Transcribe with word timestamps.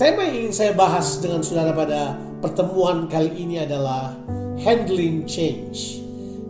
tema 0.00 0.24
yang 0.24 0.48
ingin 0.48 0.54
saya 0.56 0.72
bahas 0.72 1.20
dengan 1.20 1.44
saudara 1.44 1.76
pada 1.76 2.16
pertemuan 2.40 3.04
kali 3.04 3.36
ini 3.36 3.60
adalah 3.60 4.16
handling 4.56 5.28
change. 5.28 6.00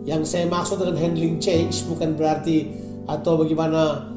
Yang 0.07 0.31
saya 0.31 0.47
maksud 0.47 0.79
dengan 0.79 0.95
handling 0.95 1.35
change 1.43 1.83
bukan 1.83 2.15
berarti 2.15 2.71
atau 3.11 3.35
bagaimana 3.35 4.07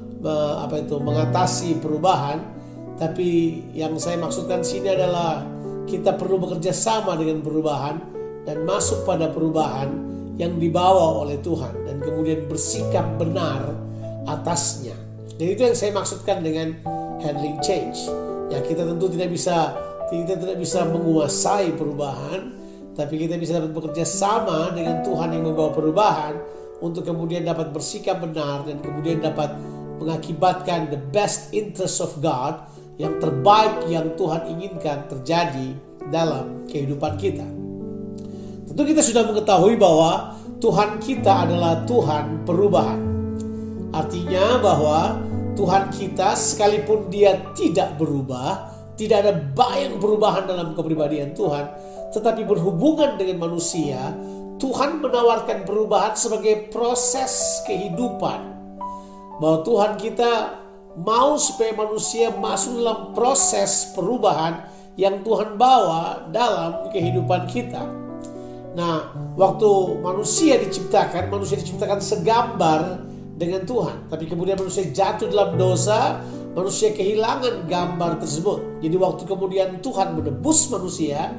apa 0.62 0.78
itu 0.78 1.02
mengatasi 1.02 1.82
perubahan, 1.82 2.46
tapi 2.94 3.58
yang 3.74 3.98
saya 3.98 4.22
maksudkan 4.22 4.62
sini 4.62 4.94
adalah 4.94 5.42
kita 5.90 6.14
perlu 6.14 6.38
bekerja 6.38 6.70
sama 6.70 7.18
dengan 7.18 7.42
perubahan 7.42 7.98
dan 8.46 8.62
masuk 8.62 9.02
pada 9.02 9.34
perubahan 9.34 9.90
yang 10.38 10.62
dibawa 10.62 11.26
oleh 11.26 11.42
Tuhan 11.42 11.74
dan 11.90 11.98
kemudian 11.98 12.46
bersikap 12.46 13.18
benar 13.18 13.66
atasnya. 14.30 14.94
Dan 15.34 15.58
itu 15.58 15.66
yang 15.66 15.74
saya 15.74 15.90
maksudkan 15.90 16.38
dengan 16.46 16.78
handling 17.18 17.58
change. 17.58 18.06
Ya 18.52 18.60
kita 18.60 18.84
tentu 18.84 19.08
tidak 19.08 19.32
bisa 19.32 19.76
kita 20.12 20.36
tidak 20.36 20.60
bisa 20.60 20.84
menguasai 20.84 21.74
perubahan, 21.74 22.52
tapi 22.94 23.18
kita 23.18 23.40
bisa 23.40 23.58
dapat 23.58 23.72
bekerja 23.72 24.04
sama 24.04 24.70
dengan 24.76 25.00
Tuhan 25.02 25.32
yang 25.34 25.48
membawa 25.48 25.72
perubahan 25.72 26.34
untuk 26.84 27.08
kemudian 27.08 27.42
dapat 27.42 27.72
bersikap 27.72 28.20
benar 28.20 28.68
dan 28.68 28.78
kemudian 28.84 29.18
dapat 29.18 29.56
mengakibatkan 29.98 30.92
the 30.92 31.00
best 31.10 31.50
interest 31.56 32.04
of 32.04 32.12
God 32.20 32.68
yang 33.00 33.18
terbaik 33.18 33.88
yang 33.90 34.14
Tuhan 34.14 34.46
inginkan 34.54 35.10
terjadi 35.10 35.74
dalam 36.12 36.68
kehidupan 36.70 37.18
kita. 37.18 37.46
Tentu 38.70 38.82
kita 38.84 39.02
sudah 39.02 39.24
mengetahui 39.26 39.74
bahwa 39.80 40.38
Tuhan 40.62 41.02
kita 41.02 41.48
adalah 41.48 41.82
Tuhan 41.88 42.46
perubahan. 42.46 43.00
Artinya 43.94 44.58
bahwa 44.58 45.18
Tuhan 45.54 45.90
kita 45.94 46.34
sekalipun 46.34 47.06
dia 47.10 47.38
tidak 47.54 47.94
berubah, 47.94 48.74
tidak 48.98 49.26
ada 49.26 49.32
bayang 49.54 50.02
perubahan 50.02 50.50
dalam 50.50 50.74
kepribadian 50.74 51.30
Tuhan, 51.34 51.70
tetapi 52.10 52.42
berhubungan 52.42 53.14
dengan 53.14 53.46
manusia, 53.50 54.14
Tuhan 54.58 55.02
menawarkan 55.02 55.66
perubahan 55.66 56.14
sebagai 56.18 56.70
proses 56.70 57.62
kehidupan. 57.66 58.54
Bahwa 59.38 59.66
Tuhan 59.66 59.98
kita 59.98 60.62
mau 60.98 61.34
supaya 61.38 61.74
manusia 61.74 62.30
masuk 62.34 62.78
dalam 62.78 63.10
proses 63.14 63.90
perubahan 63.94 64.62
yang 64.94 65.26
Tuhan 65.26 65.58
bawa 65.58 66.30
dalam 66.30 66.86
kehidupan 66.94 67.50
kita. 67.50 67.82
Nah, 68.74 69.10
waktu 69.38 69.70
manusia 70.02 70.58
diciptakan, 70.58 71.30
manusia 71.30 71.58
diciptakan 71.58 71.98
segambar 71.98 73.02
dengan 73.34 73.66
Tuhan. 73.66 74.06
Tapi 74.10 74.24
kemudian 74.30 74.54
manusia 74.58 74.86
jatuh 74.88 75.26
dalam 75.26 75.58
dosa, 75.58 76.22
manusia 76.54 76.94
kehilangan 76.94 77.66
gambar 77.66 78.22
tersebut. 78.22 78.80
Jadi 78.80 78.96
waktu 78.96 79.22
kemudian 79.26 79.68
Tuhan 79.82 80.14
menebus 80.14 80.70
manusia, 80.70 81.34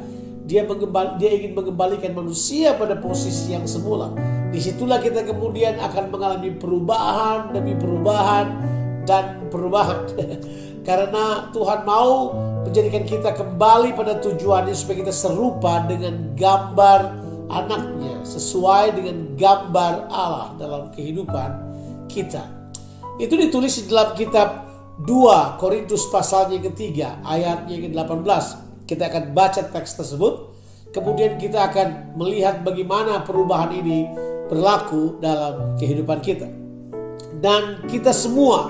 dia 0.46 0.62
mengembal, 0.68 1.18
dia 1.18 1.34
ingin 1.34 1.58
mengembalikan 1.58 2.14
manusia 2.14 2.76
pada 2.76 3.00
posisi 3.00 3.56
yang 3.56 3.66
semula. 3.66 4.12
Di 4.52 4.62
situlah 4.62 5.02
kita 5.02 5.26
kemudian 5.26 5.80
akan 5.82 6.14
mengalami 6.14 6.54
perubahan 6.54 7.52
demi 7.56 7.74
perubahan 7.74 8.46
dan 9.10 9.48
perubahan. 9.50 10.06
Karena 10.88 11.50
Tuhan 11.50 11.82
mau 11.82 12.30
menjadikan 12.62 13.10
kita 13.10 13.34
kembali 13.34 13.98
pada 13.98 14.22
tujuannya 14.22 14.76
supaya 14.78 15.02
kita 15.02 15.14
serupa 15.16 15.82
dengan 15.90 16.38
gambar 16.38 17.26
anaknya 17.50 18.22
sesuai 18.22 18.94
dengan 18.94 19.34
gambar 19.34 20.10
Allah 20.14 20.54
dalam 20.62 20.94
kehidupan 20.94 21.65
kita. 22.08 22.44
Itu 23.16 23.40
ditulis 23.40 23.80
di 23.80 23.88
dalam 23.88 24.12
kitab 24.14 24.68
2 25.04 25.60
Korintus 25.60 26.08
pasalnya 26.08 26.60
ketiga 26.64 27.20
ayatnya 27.24 27.76
ke-18 27.84 28.66
kita 28.86 29.10
akan 29.10 29.34
baca 29.34 29.66
teks 29.66 29.98
tersebut, 29.98 30.54
kemudian 30.94 31.42
kita 31.42 31.68
akan 31.68 32.16
melihat 32.16 32.62
bagaimana 32.62 33.26
perubahan 33.26 33.74
ini 33.74 34.06
berlaku 34.46 35.18
dalam 35.18 35.74
kehidupan 35.82 36.22
kita. 36.22 36.48
Dan 37.42 37.84
kita 37.90 38.14
semua 38.14 38.70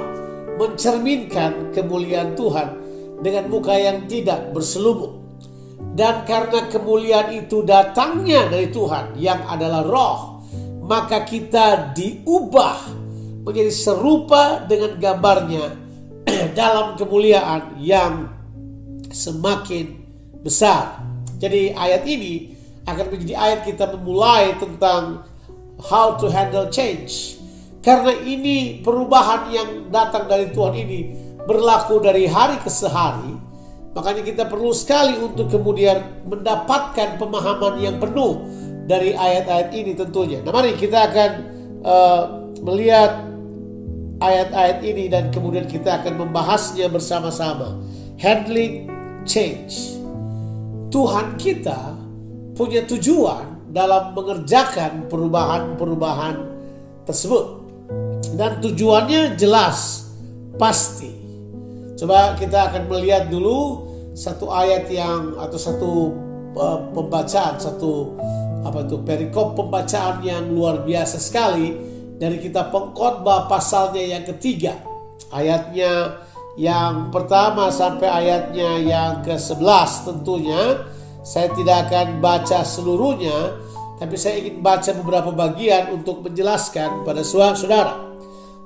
mencerminkan 0.56 1.76
kemuliaan 1.76 2.34
Tuhan 2.34 2.68
dengan 3.20 3.52
muka 3.52 3.76
yang 3.76 4.08
tidak 4.08 4.56
berselubung. 4.56 5.22
Dan 5.96 6.28
karena 6.28 6.68
kemuliaan 6.68 7.32
itu 7.36 7.64
datangnya 7.64 8.52
dari 8.52 8.72
Tuhan 8.72 9.16
yang 9.20 9.48
adalah 9.48 9.84
roh, 9.84 10.20
maka 10.84 11.24
kita 11.24 11.96
diubah 11.96 13.05
menjadi 13.46 13.70
serupa 13.70 14.66
dengan 14.66 14.98
gambarnya 14.98 15.78
dalam 16.60 16.98
kemuliaan 16.98 17.78
yang 17.78 18.34
semakin 19.14 20.02
besar. 20.42 21.06
Jadi 21.38 21.78
ayat 21.78 22.04
ini 22.10 22.58
akan 22.90 23.06
menjadi 23.14 23.34
ayat 23.38 23.60
kita 23.70 23.94
memulai 23.94 24.58
tentang 24.58 25.24
how 25.78 26.18
to 26.18 26.26
handle 26.28 26.66
change. 26.74 27.38
Karena 27.86 28.18
ini 28.26 28.82
perubahan 28.82 29.54
yang 29.54 29.70
datang 29.94 30.26
dari 30.26 30.50
Tuhan 30.50 30.74
ini 30.74 31.00
berlaku 31.46 32.02
dari 32.02 32.26
hari 32.26 32.58
ke 32.58 32.70
sehari. 32.70 33.38
Makanya 33.94 34.26
kita 34.26 34.44
perlu 34.50 34.74
sekali 34.74 35.16
untuk 35.22 35.54
kemudian 35.54 36.26
mendapatkan 36.26 37.22
pemahaman 37.22 37.78
yang 37.78 38.02
penuh 38.02 38.42
dari 38.90 39.14
ayat-ayat 39.14 39.70
ini 39.72 39.94
tentunya. 39.94 40.42
Nah 40.42 40.52
mari 40.52 40.74
kita 40.74 41.14
akan 41.14 41.32
uh, 41.86 42.24
melihat 42.66 43.35
ayat-ayat 44.20 44.80
ini 44.84 45.12
dan 45.12 45.32
kemudian 45.32 45.68
kita 45.68 46.04
akan 46.04 46.28
membahasnya 46.28 46.88
bersama-sama. 46.88 47.80
Handling 48.16 48.88
change. 49.28 50.00
Tuhan 50.94 51.36
kita 51.36 51.98
punya 52.56 52.88
tujuan 52.88 53.68
dalam 53.76 54.16
mengerjakan 54.16 55.12
perubahan-perubahan 55.12 56.36
tersebut. 57.04 57.68
Dan 58.36 58.64
tujuannya 58.64 59.36
jelas, 59.36 60.08
pasti. 60.56 61.12
Coba 61.96 62.36
kita 62.40 62.72
akan 62.72 62.88
melihat 62.92 63.28
dulu 63.28 63.88
satu 64.16 64.52
ayat 64.52 64.88
yang 64.92 65.36
atau 65.36 65.60
satu 65.60 65.92
uh, 66.56 66.80
pembacaan, 66.96 67.60
satu 67.60 68.16
apa 68.66 68.88
itu 68.88 68.98
perikop 69.04 69.54
pembacaan 69.54 70.26
yang 70.26 70.50
luar 70.50 70.82
biasa 70.84 71.22
sekali 71.22 71.95
dari 72.16 72.40
kita 72.40 72.72
pengkhotbah 72.72 73.48
pasalnya 73.52 74.04
yang 74.04 74.24
ketiga. 74.24 74.80
Ayatnya 75.32 76.24
yang 76.56 77.12
pertama 77.12 77.68
sampai 77.68 78.08
ayatnya 78.08 78.70
yang 78.80 79.12
ke-11 79.24 79.90
tentunya. 80.08 80.62
Saya 81.26 81.50
tidak 81.58 81.90
akan 81.90 82.22
baca 82.22 82.62
seluruhnya 82.62 83.66
tapi 83.96 84.20
saya 84.20 84.44
ingin 84.44 84.60
baca 84.60 84.92
beberapa 84.92 85.32
bagian 85.32 85.96
untuk 85.96 86.20
menjelaskan 86.24 87.08
pada 87.08 87.24
saudara. 87.24 87.96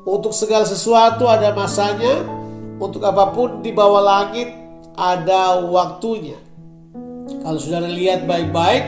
Untuk 0.04 0.34
segala 0.34 0.66
sesuatu 0.66 1.30
ada 1.30 1.54
masanya 1.54 2.26
untuk 2.82 3.06
apa 3.06 3.30
pun 3.30 3.62
di 3.62 3.70
bawah 3.70 4.02
langit 4.02 4.50
ada 4.98 5.62
waktunya. 5.62 6.40
Kalau 7.46 7.60
saudara 7.62 7.86
lihat 7.86 8.26
baik-baik 8.26 8.84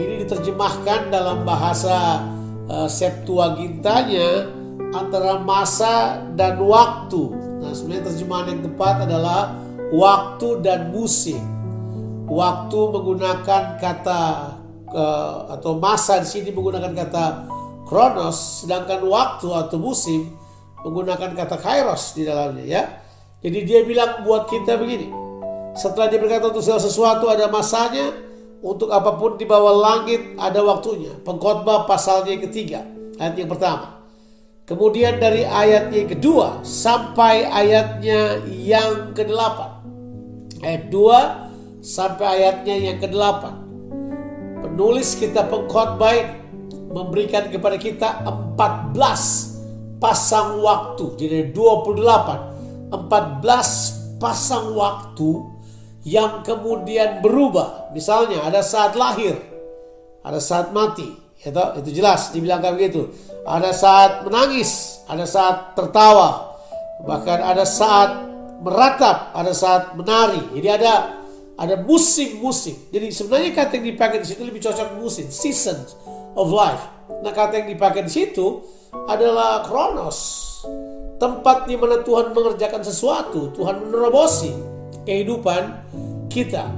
ini 0.00 0.24
diterjemahkan 0.24 1.12
dalam 1.12 1.44
bahasa 1.44 2.24
uh, 2.70 2.88
Septuagintanya 2.90 4.52
antara 4.94 5.42
masa 5.42 6.24
dan 6.38 6.56
waktu 6.62 7.46
Nah, 7.66 7.74
sebenarnya 7.74 8.14
terjemahan 8.14 8.46
yang 8.52 8.62
tepat 8.62 8.94
adalah 9.10 9.58
waktu 9.90 10.48
dan 10.62 10.94
musim. 10.94 11.42
Waktu 12.30 12.78
menggunakan 12.94 13.62
kata 13.82 14.22
uh, 14.90 15.58
atau 15.58 15.78
masa 15.82 16.22
di 16.22 16.28
sini 16.30 16.54
menggunakan 16.54 16.94
kata 16.94 17.24
kronos, 17.90 18.62
sedangkan 18.62 19.02
waktu 19.02 19.50
atau 19.50 19.78
musim 19.82 20.30
menggunakan 20.86 21.34
kata 21.34 21.58
kairos 21.58 22.14
di 22.14 22.22
dalamnya 22.22 22.66
ya. 22.66 22.82
Jadi 23.42 23.58
dia 23.66 23.82
bilang 23.82 24.22
buat 24.22 24.46
kita 24.46 24.78
begini. 24.78 25.10
Setelah 25.74 26.06
dia 26.06 26.22
berkata 26.22 26.50
untuk 26.50 26.62
sesuatu 26.62 27.26
ada 27.26 27.50
masanya, 27.50 28.10
untuk 28.64 28.88
apa 28.92 29.16
pun 29.20 29.36
di 29.36 29.44
bawah 29.44 29.74
langit 29.76 30.36
ada 30.40 30.60
waktunya. 30.64 31.12
Pengkhotbah 31.24 31.84
pasalnya 31.84 32.36
yang 32.36 32.44
ketiga, 32.48 32.80
ayat 33.20 33.34
yang 33.36 33.50
pertama. 33.50 33.96
Kemudian 34.66 35.22
dari 35.22 35.46
ayatnya 35.46 36.02
yang 36.02 36.10
kedua 36.10 36.48
sampai 36.66 37.46
ayatnya 37.46 38.42
yang 38.50 39.14
ke-8. 39.14 39.58
Ayat 40.66 40.90
2 40.90 41.86
sampai 41.86 42.26
ayatnya 42.42 42.74
yang 42.74 42.98
ke-8. 42.98 43.42
Penulis 44.66 45.14
kita 45.14 45.46
pengkhotbah 45.46 46.42
memberikan 46.90 47.46
kepada 47.46 47.78
kita 47.78 48.26
14 48.26 50.02
pasang 50.02 50.58
waktu. 50.66 51.14
Jadi 51.14 51.54
28. 51.54 52.90
14 52.90 54.18
pasang 54.18 54.74
waktu 54.74 55.30
yang 56.06 56.46
kemudian 56.46 57.18
berubah. 57.18 57.90
Misalnya 57.90 58.46
ada 58.46 58.62
saat 58.62 58.94
lahir, 58.94 59.34
ada 60.22 60.38
saat 60.38 60.70
mati, 60.70 61.10
ya 61.42 61.50
itu 61.82 61.90
jelas 61.90 62.30
dibilangkan 62.30 62.78
begitu 62.78 63.10
ada 63.46 63.70
saat 63.70 64.26
menangis, 64.26 65.00
ada 65.06 65.22
saat 65.22 65.78
tertawa, 65.78 66.58
bahkan 67.06 67.38
ada 67.38 67.62
saat 67.62 68.26
meratap, 68.58 69.30
ada 69.32 69.54
saat 69.54 69.94
menari. 69.94 70.42
Jadi 70.58 70.68
ada 70.68 71.22
ada 71.56 71.78
musim-musim. 71.86 72.90
Jadi 72.90 73.14
sebenarnya 73.14 73.54
kata 73.54 73.78
yang 73.78 73.94
dipakai 73.94 74.18
di 74.20 74.26
situ 74.26 74.42
lebih 74.42 74.60
cocok 74.66 74.98
musim, 74.98 75.30
seasons 75.30 75.94
of 76.34 76.50
life. 76.50 76.82
Nah 77.22 77.30
kata 77.30 77.62
yang 77.62 77.70
dipakai 77.70 78.02
di 78.02 78.12
situ 78.12 78.66
adalah 79.06 79.62
kronos. 79.62 80.44
Tempat 81.16 81.64
di 81.70 81.80
mana 81.80 82.04
Tuhan 82.04 82.36
mengerjakan 82.36 82.82
sesuatu, 82.84 83.54
Tuhan 83.56 83.88
menerobosi 83.88 84.75
kehidupan 85.06 85.62
kita. 86.28 86.68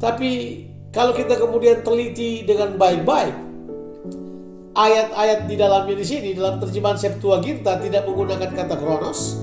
Tapi 0.00 0.64
kalau 0.90 1.12
kita 1.14 1.36
kemudian 1.38 1.84
teliti 1.84 2.42
dengan 2.42 2.74
baik-baik, 2.80 3.36
ayat-ayat 4.74 5.46
di 5.46 5.54
dalamnya 5.54 5.94
di 5.94 6.06
sini 6.06 6.28
dalam 6.34 6.58
terjemahan 6.58 6.98
Septuaginta 6.98 7.78
tidak 7.78 8.08
menggunakan 8.10 8.50
kata 8.50 8.74
kronos, 8.74 9.38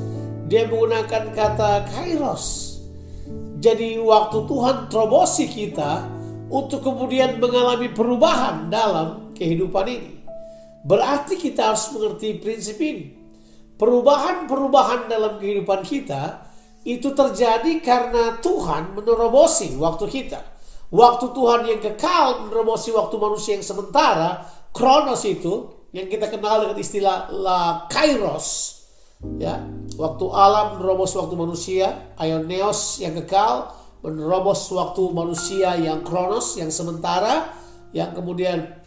dia 0.52 0.68
menggunakan 0.68 1.32
kata 1.32 1.88
kairos. 1.96 2.76
Jadi 3.62 4.02
waktu 4.02 4.38
Tuhan 4.50 4.90
terobosi 4.90 5.46
kita 5.46 6.10
untuk 6.50 6.84
kemudian 6.84 7.38
mengalami 7.40 7.88
perubahan 7.94 8.68
dalam 8.68 9.32
kehidupan 9.38 9.86
ini. 9.88 10.12
Berarti 10.82 11.38
kita 11.38 11.72
harus 11.72 11.94
mengerti 11.94 12.42
prinsip 12.42 12.82
ini. 12.82 13.14
Perubahan-perubahan 13.78 15.10
dalam 15.10 15.38
kehidupan 15.38 15.86
kita 15.86 16.51
itu 16.82 17.14
terjadi 17.14 17.82
karena 17.84 18.42
Tuhan 18.42 18.98
menerobosi 18.98 19.78
waktu 19.78 20.06
kita. 20.10 20.42
Waktu 20.92 21.32
Tuhan 21.32 21.62
yang 21.70 21.80
kekal 21.80 22.48
menerobosi 22.48 22.92
waktu 22.92 23.16
manusia 23.16 23.56
yang 23.56 23.64
sementara, 23.64 24.44
kronos 24.76 25.24
itu 25.24 25.72
yang 25.96 26.08
kita 26.12 26.28
kenal 26.28 26.68
dengan 26.68 26.78
istilah 26.80 27.32
la 27.32 27.88
kairos 27.88 28.82
Ya, 29.38 29.62
waktu 30.02 30.26
alam 30.34 30.82
menerobos 30.82 31.14
waktu 31.14 31.38
manusia, 31.38 32.10
Ioneos 32.18 32.98
yang 33.06 33.14
kekal 33.22 33.70
menerobos 34.02 34.66
waktu 34.74 35.14
manusia 35.14 35.78
yang 35.78 36.02
kronos, 36.02 36.58
yang 36.58 36.74
sementara, 36.74 37.54
yang 37.94 38.18
kemudian 38.18 38.82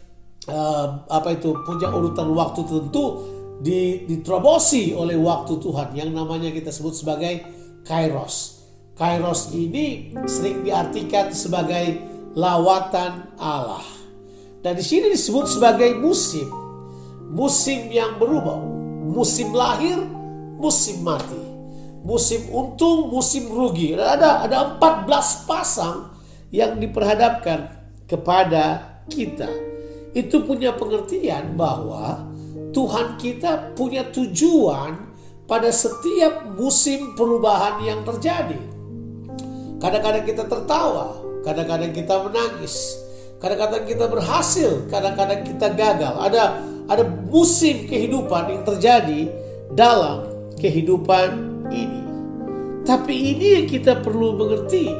uh, 0.51 1.07
apa 1.07 1.39
itu 1.39 1.55
punya 1.63 1.87
urutan 1.87 2.27
waktu 2.35 2.67
tertentu 2.67 3.31
diterobosi 4.11 4.91
oleh 4.91 5.15
waktu 5.15 5.55
Tuhan 5.55 5.95
yang 5.95 6.11
namanya 6.11 6.51
kita 6.51 6.67
sebut 6.67 6.91
sebagai 6.91 7.54
kairos. 7.85 8.65
Kairos 8.97 9.53
ini 9.53 10.15
sering 10.27 10.65
diartikan 10.65 11.31
sebagai 11.31 12.01
lawatan 12.35 13.37
Allah. 13.39 13.85
Dan 14.59 14.75
di 14.75 14.83
sini 14.83 15.13
disebut 15.13 15.45
sebagai 15.47 15.93
musim. 15.95 16.49
Musim 17.31 17.91
yang 17.93 18.17
berubah. 18.17 18.59
Musim 19.05 19.53
lahir 19.53 20.15
musim 20.55 21.03
mati, 21.03 21.39
musim 22.01 22.47
untung, 22.51 23.11
musim 23.11 23.51
rugi. 23.51 23.93
Ada 23.95 24.47
ada 24.47 24.79
14 24.79 25.47
pasang 25.47 26.15
yang 26.49 26.79
diperhadapkan 26.79 27.69
kepada 28.07 28.97
kita. 29.11 29.49
Itu 30.15 30.47
punya 30.47 30.71
pengertian 30.71 31.59
bahwa 31.59 32.23
Tuhan 32.71 33.19
kita 33.19 33.75
punya 33.75 34.07
tujuan 34.11 35.04
pada 35.45 35.69
setiap 35.69 36.49
musim 36.57 37.13
perubahan 37.13 37.81
yang 37.85 38.01
terjadi. 38.01 38.57
Kadang-kadang 39.77 40.25
kita 40.25 40.43
tertawa, 40.49 41.21
kadang-kadang 41.45 41.93
kita 41.93 42.15
menangis, 42.25 42.97
kadang-kadang 43.37 43.85
kita 43.85 44.05
berhasil, 44.09 44.71
kadang-kadang 44.89 45.45
kita 45.45 45.67
gagal. 45.77 46.13
Ada 46.17 46.43
ada 46.85 47.03
musim 47.29 47.85
kehidupan 47.89 48.49
yang 48.49 48.63
terjadi 48.65 49.29
dalam 49.73 50.25
kehidupan 50.57 51.29
ini. 51.69 52.01
Tapi 52.85 53.13
ini 53.33 53.47
yang 53.61 53.67
kita 53.69 54.01
perlu 54.05 54.37
mengerti 54.37 54.93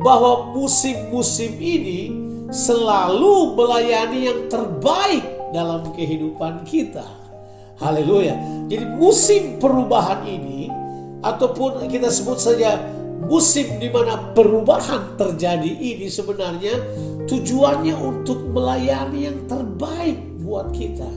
bahwa 0.00 0.52
musim-musim 0.56 1.56
ini 1.60 2.12
selalu 2.48 3.56
melayani 3.56 4.20
yang 4.28 4.40
terbaik 4.48 5.24
dalam 5.52 5.84
kehidupan 5.92 6.64
kita. 6.64 7.23
Haleluya. 7.78 8.38
Jadi 8.70 8.84
musim 8.94 9.58
perubahan 9.58 10.22
ini 10.26 10.70
ataupun 11.24 11.90
kita 11.90 12.12
sebut 12.12 12.38
saja 12.38 12.78
musim 13.24 13.80
di 13.80 13.88
mana 13.88 14.34
perubahan 14.36 15.16
terjadi 15.16 15.66
ini 15.68 16.06
sebenarnya 16.06 16.76
tujuannya 17.24 17.94
untuk 17.96 18.46
melayani 18.52 19.26
yang 19.26 19.38
terbaik 19.48 20.18
buat 20.44 20.70
kita. 20.70 21.08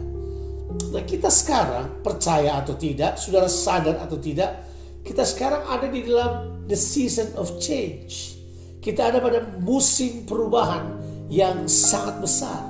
Nah 0.94 1.04
kita 1.04 1.28
sekarang 1.28 2.02
percaya 2.02 2.64
atau 2.64 2.74
tidak, 2.80 3.20
saudara 3.20 3.52
sadar 3.52 4.00
atau 4.00 4.16
tidak, 4.18 4.66
kita 5.04 5.28
sekarang 5.28 5.68
ada 5.68 5.88
di 5.92 6.04
dalam 6.08 6.64
the 6.66 6.78
season 6.80 7.28
of 7.36 7.52
change. 7.60 8.40
Kita 8.80 9.12
ada 9.12 9.20
pada 9.20 9.44
musim 9.60 10.24
perubahan 10.24 10.96
yang 11.28 11.68
sangat 11.68 12.24
besar. 12.24 12.62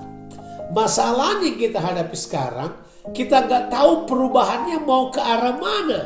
Masalahnya 0.74 1.54
kita 1.56 1.78
hadapi 1.78 2.18
sekarang, 2.18 2.74
kita 3.12 3.48
nggak 3.48 3.71
tahu 3.71 4.07
perubahannya 4.07 4.83
mau 4.83 5.12
ke 5.12 5.21
arah 5.21 5.56
mana. 5.56 6.01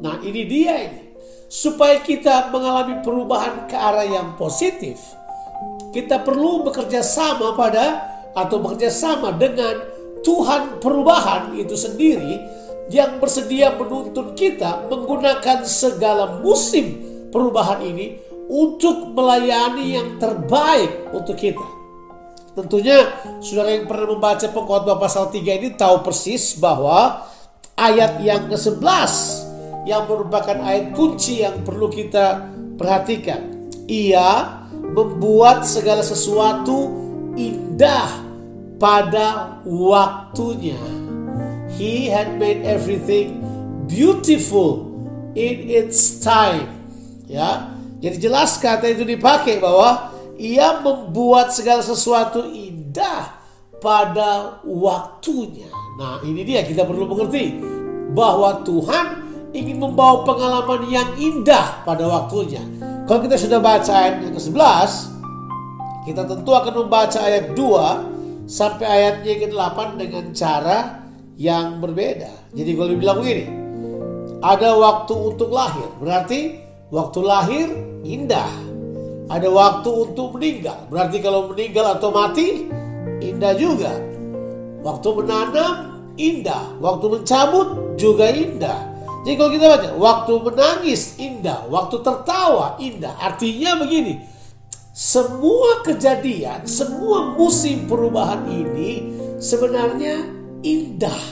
Nah 0.00 0.16
ini 0.24 0.42
dia 0.48 0.74
ini. 0.88 1.02
Supaya 1.52 2.00
kita 2.00 2.48
mengalami 2.48 3.04
perubahan 3.04 3.68
ke 3.68 3.76
arah 3.76 4.08
yang 4.08 4.40
positif, 4.40 4.96
kita 5.92 6.24
perlu 6.24 6.64
bekerja 6.64 7.04
sama 7.04 7.52
pada 7.52 8.08
atau 8.32 8.56
bekerja 8.56 8.88
sama 8.88 9.36
dengan 9.36 9.84
Tuhan 10.24 10.80
perubahan 10.80 11.52
itu 11.52 11.76
sendiri 11.76 12.40
yang 12.88 13.20
bersedia 13.20 13.76
menuntun 13.76 14.32
kita 14.32 14.88
menggunakan 14.88 15.68
segala 15.68 16.40
musim 16.40 17.04
perubahan 17.28 17.84
ini 17.84 18.16
untuk 18.48 19.12
melayani 19.12 19.96
yang 19.96 20.08
terbaik 20.16 21.12
untuk 21.12 21.36
kita. 21.36 21.81
Tentunya 22.52 23.08
saudara 23.40 23.72
yang 23.72 23.88
pernah 23.88 24.12
membaca 24.12 24.44
pengkhotbah 24.44 25.00
pasal 25.00 25.32
3 25.32 25.40
ini 25.40 25.68
tahu 25.72 26.04
persis 26.04 26.60
bahwa 26.60 27.24
ayat 27.80 28.20
yang 28.20 28.52
ke-11 28.52 29.12
yang 29.88 30.04
merupakan 30.04 30.60
ayat 30.60 30.92
kunci 30.92 31.40
yang 31.40 31.64
perlu 31.64 31.88
kita 31.88 32.52
perhatikan. 32.76 33.72
Ia 33.88 34.60
membuat 34.92 35.64
segala 35.64 36.04
sesuatu 36.04 36.92
indah 37.40 38.20
pada 38.76 39.58
waktunya. 39.64 40.78
He 41.72 42.12
had 42.12 42.36
made 42.36 42.68
everything 42.68 43.40
beautiful 43.88 44.92
in 45.32 45.72
its 45.72 46.20
time. 46.20 46.68
Ya, 47.24 47.72
jadi 48.04 48.28
jelas 48.28 48.60
kata 48.60 48.92
itu 48.92 49.08
dipakai 49.08 49.56
bahwa 49.56 50.11
ia 50.42 50.82
membuat 50.82 51.54
segala 51.54 51.86
sesuatu 51.86 52.42
indah 52.50 53.38
pada 53.78 54.58
waktunya. 54.66 55.70
Nah, 55.94 56.18
ini 56.26 56.42
dia 56.42 56.66
kita 56.66 56.82
perlu 56.82 57.06
mengerti 57.06 57.62
bahwa 58.10 58.66
Tuhan 58.66 59.06
ingin 59.54 59.78
membawa 59.78 60.26
pengalaman 60.26 60.90
yang 60.90 61.14
indah 61.14 61.86
pada 61.86 62.10
waktunya. 62.10 62.58
Kalau 63.06 63.22
kita 63.22 63.38
sudah 63.38 63.62
baca 63.62 63.92
ayat 63.92 64.26
yang 64.26 64.34
ke-11, 64.34 64.90
kita 66.10 66.22
tentu 66.26 66.50
akan 66.50 66.74
membaca 66.86 67.18
ayat 67.22 67.54
2 67.54 68.50
sampai 68.50 68.86
ayatnya 68.86 69.46
ke-8 69.46 69.78
dengan 69.94 70.24
cara 70.34 70.78
yang 71.38 71.78
berbeda. 71.78 72.50
Jadi 72.50 72.70
kalau 72.74 72.90
dibilang 72.90 73.18
begini, 73.22 73.46
ada 74.42 74.74
waktu 74.74 75.14
untuk 75.14 75.54
lahir, 75.54 75.86
berarti 76.02 76.58
waktu 76.90 77.20
lahir 77.22 77.66
indah. 78.02 78.50
Ada 79.32 79.48
waktu 79.48 80.12
untuk 80.12 80.36
meninggal, 80.36 80.92
berarti 80.92 81.24
kalau 81.24 81.48
meninggal 81.48 81.96
atau 81.96 82.12
mati 82.12 82.68
indah 83.24 83.56
juga. 83.56 83.96
Waktu 84.84 85.08
menanam 85.08 85.74
indah, 86.20 86.76
waktu 86.84 87.06
mencabut 87.08 87.96
juga 87.96 88.28
indah. 88.28 88.92
Jadi 89.24 89.34
kalau 89.38 89.50
kita 89.54 89.66
baca, 89.72 89.88
waktu 89.96 90.32
menangis 90.36 91.16
indah, 91.16 91.64
waktu 91.72 91.96
tertawa 92.04 92.76
indah. 92.76 93.16
Artinya 93.16 93.80
begini, 93.80 94.20
semua 94.92 95.80
kejadian, 95.80 96.68
semua 96.68 97.32
musim 97.32 97.88
perubahan 97.88 98.44
ini 98.50 99.16
sebenarnya 99.40 100.28
indah. 100.60 101.22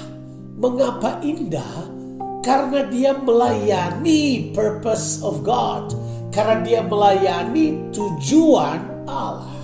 Mengapa 0.56 1.20
indah? 1.20 1.92
Karena 2.40 2.88
dia 2.88 3.12
melayani 3.12 4.56
purpose 4.56 5.20
of 5.20 5.44
God. 5.44 5.92
Karena 6.30 6.62
dia 6.62 6.80
melayani 6.86 7.90
tujuan 7.90 9.06
Allah. 9.10 9.58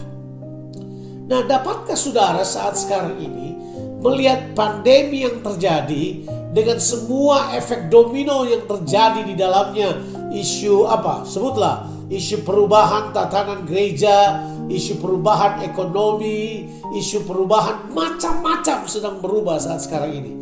Nah, 1.27 1.43
dapatkah 1.43 1.99
saudara 1.99 2.43
saat 2.47 2.79
sekarang 2.79 3.19
ini 3.19 3.55
melihat 4.03 4.55
pandemi 4.55 5.27
yang 5.27 5.43
terjadi 5.43 6.23
dengan 6.55 6.79
semua 6.79 7.51
efek 7.59 7.91
domino 7.91 8.47
yang 8.47 8.63
terjadi 8.67 9.27
di 9.27 9.35
dalamnya 9.35 9.99
isu 10.31 10.87
apa? 10.87 11.27
Sebutlah 11.27 11.91
isu 12.07 12.47
perubahan 12.47 13.11
tatanan 13.11 13.67
gereja, 13.67 14.47
isu 14.71 15.03
perubahan 15.03 15.67
ekonomi, 15.67 16.71
isu 16.95 17.27
perubahan 17.27 17.91
macam-macam 17.91 18.87
sedang 18.87 19.19
berubah 19.19 19.59
saat 19.59 19.83
sekarang 19.83 20.15
ini. 20.15 20.33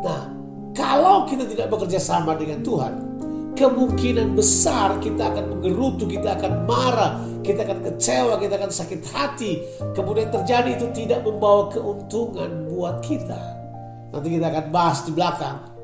Nah, 0.00 0.32
kalau 0.72 1.28
kita 1.28 1.44
tidak 1.44 1.68
bekerja 1.68 2.00
sama 2.00 2.34
dengan 2.34 2.64
Tuhan, 2.64 3.13
kemungkinan 3.54 4.34
besar 4.34 4.98
kita 4.98 5.30
akan 5.30 5.58
menggerutu, 5.58 6.10
kita 6.10 6.38
akan 6.38 6.66
marah, 6.66 7.22
kita 7.40 7.62
akan 7.62 7.78
kecewa, 7.86 8.34
kita 8.42 8.54
akan 8.58 8.70
sakit 8.70 9.00
hati. 9.14 9.52
Kemudian 9.94 10.28
terjadi 10.30 10.74
itu 10.74 10.86
tidak 10.92 11.22
membawa 11.22 11.70
keuntungan 11.70 12.66
buat 12.70 13.00
kita. 13.02 13.40
Nanti 14.10 14.28
kita 14.38 14.46
akan 14.50 14.66
bahas 14.70 15.02
di 15.06 15.10
belakang 15.14 15.74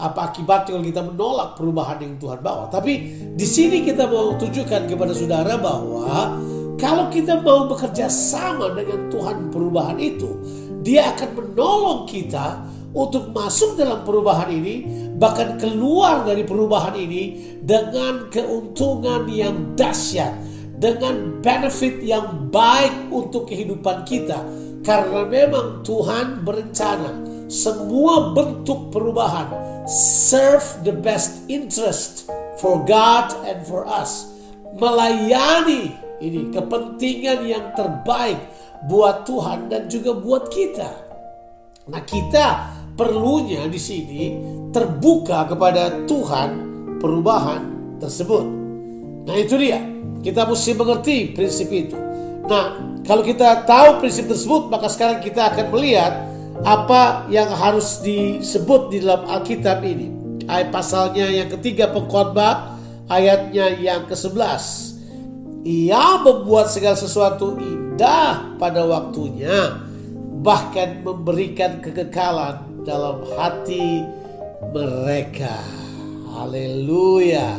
apa 0.00 0.32
akibatnya 0.32 0.80
kalau 0.80 0.86
kita 0.88 1.02
menolak 1.04 1.48
perubahan 1.60 2.00
yang 2.00 2.16
Tuhan 2.16 2.40
bawa. 2.40 2.72
Tapi 2.72 2.92
di 3.36 3.46
sini 3.46 3.84
kita 3.84 4.08
mau 4.08 4.34
tunjukkan 4.40 4.88
kepada 4.88 5.12
saudara 5.12 5.60
bahwa 5.60 6.40
kalau 6.80 7.12
kita 7.12 7.44
mau 7.44 7.68
bekerja 7.68 8.08
sama 8.08 8.72
dengan 8.72 9.12
Tuhan 9.12 9.52
perubahan 9.52 10.00
itu, 10.00 10.40
Dia 10.80 11.12
akan 11.12 11.30
menolong 11.36 12.08
kita 12.08 12.64
untuk 12.90 13.30
masuk 13.30 13.78
dalam 13.78 14.02
perubahan 14.02 14.50
ini, 14.50 14.82
bahkan 15.14 15.54
keluar 15.60 16.26
dari 16.26 16.42
perubahan 16.42 16.98
ini 16.98 17.54
dengan 17.62 18.26
keuntungan 18.32 19.30
yang 19.30 19.78
dahsyat, 19.78 20.34
dengan 20.80 21.38
benefit 21.38 22.02
yang 22.02 22.50
baik 22.50 23.12
untuk 23.14 23.46
kehidupan 23.46 24.02
kita. 24.02 24.42
Karena 24.80 25.28
memang 25.28 25.84
Tuhan 25.84 26.42
berencana 26.42 27.22
semua 27.52 28.32
bentuk 28.32 28.88
perubahan 28.88 29.52
serve 29.90 30.64
the 30.86 30.94
best 30.94 31.44
interest 31.50 32.30
for 32.58 32.80
God 32.86 33.30
and 33.44 33.60
for 33.66 33.84
us. 33.84 34.30
Melayani 34.74 35.94
ini 36.22 36.48
kepentingan 36.54 37.44
yang 37.44 37.66
terbaik 37.74 38.38
buat 38.88 39.28
Tuhan 39.28 39.68
dan 39.68 39.90
juga 39.90 40.16
buat 40.16 40.48
kita. 40.48 41.10
Nah, 41.90 42.02
kita 42.06 42.46
perlunya 43.00 43.64
di 43.64 43.80
sini 43.80 44.22
terbuka 44.76 45.48
kepada 45.48 46.04
Tuhan 46.04 46.48
perubahan 47.00 47.62
tersebut. 47.96 48.44
Nah, 49.24 49.36
itu 49.40 49.56
dia. 49.56 49.80
Kita 50.20 50.44
mesti 50.44 50.76
mengerti 50.76 51.32
prinsip 51.32 51.72
itu. 51.72 51.96
Nah, 52.44 52.76
kalau 53.08 53.24
kita 53.24 53.64
tahu 53.64 54.04
prinsip 54.04 54.28
tersebut, 54.28 54.68
maka 54.68 54.92
sekarang 54.92 55.24
kita 55.24 55.48
akan 55.48 55.72
melihat 55.72 56.28
apa 56.60 57.24
yang 57.32 57.48
harus 57.48 58.04
disebut 58.04 58.92
di 58.92 59.00
dalam 59.00 59.24
Alkitab 59.24 59.80
ini. 59.80 60.12
Ayat 60.44 60.68
pasalnya 60.68 61.24
yang 61.24 61.48
ketiga 61.48 61.88
pengkhotbah, 61.88 62.76
ayatnya 63.08 63.80
yang 63.80 64.04
ke-11. 64.04 64.92
Ia 65.64 66.20
membuat 66.20 66.68
segala 66.68 67.00
sesuatu 67.00 67.56
indah 67.56 68.60
pada 68.60 68.84
waktunya, 68.84 69.88
bahkan 70.44 71.00
memberikan 71.00 71.80
kekekalan 71.80 72.69
dalam 72.84 73.24
hati 73.36 74.04
mereka. 74.72 75.56
Haleluya. 76.30 77.58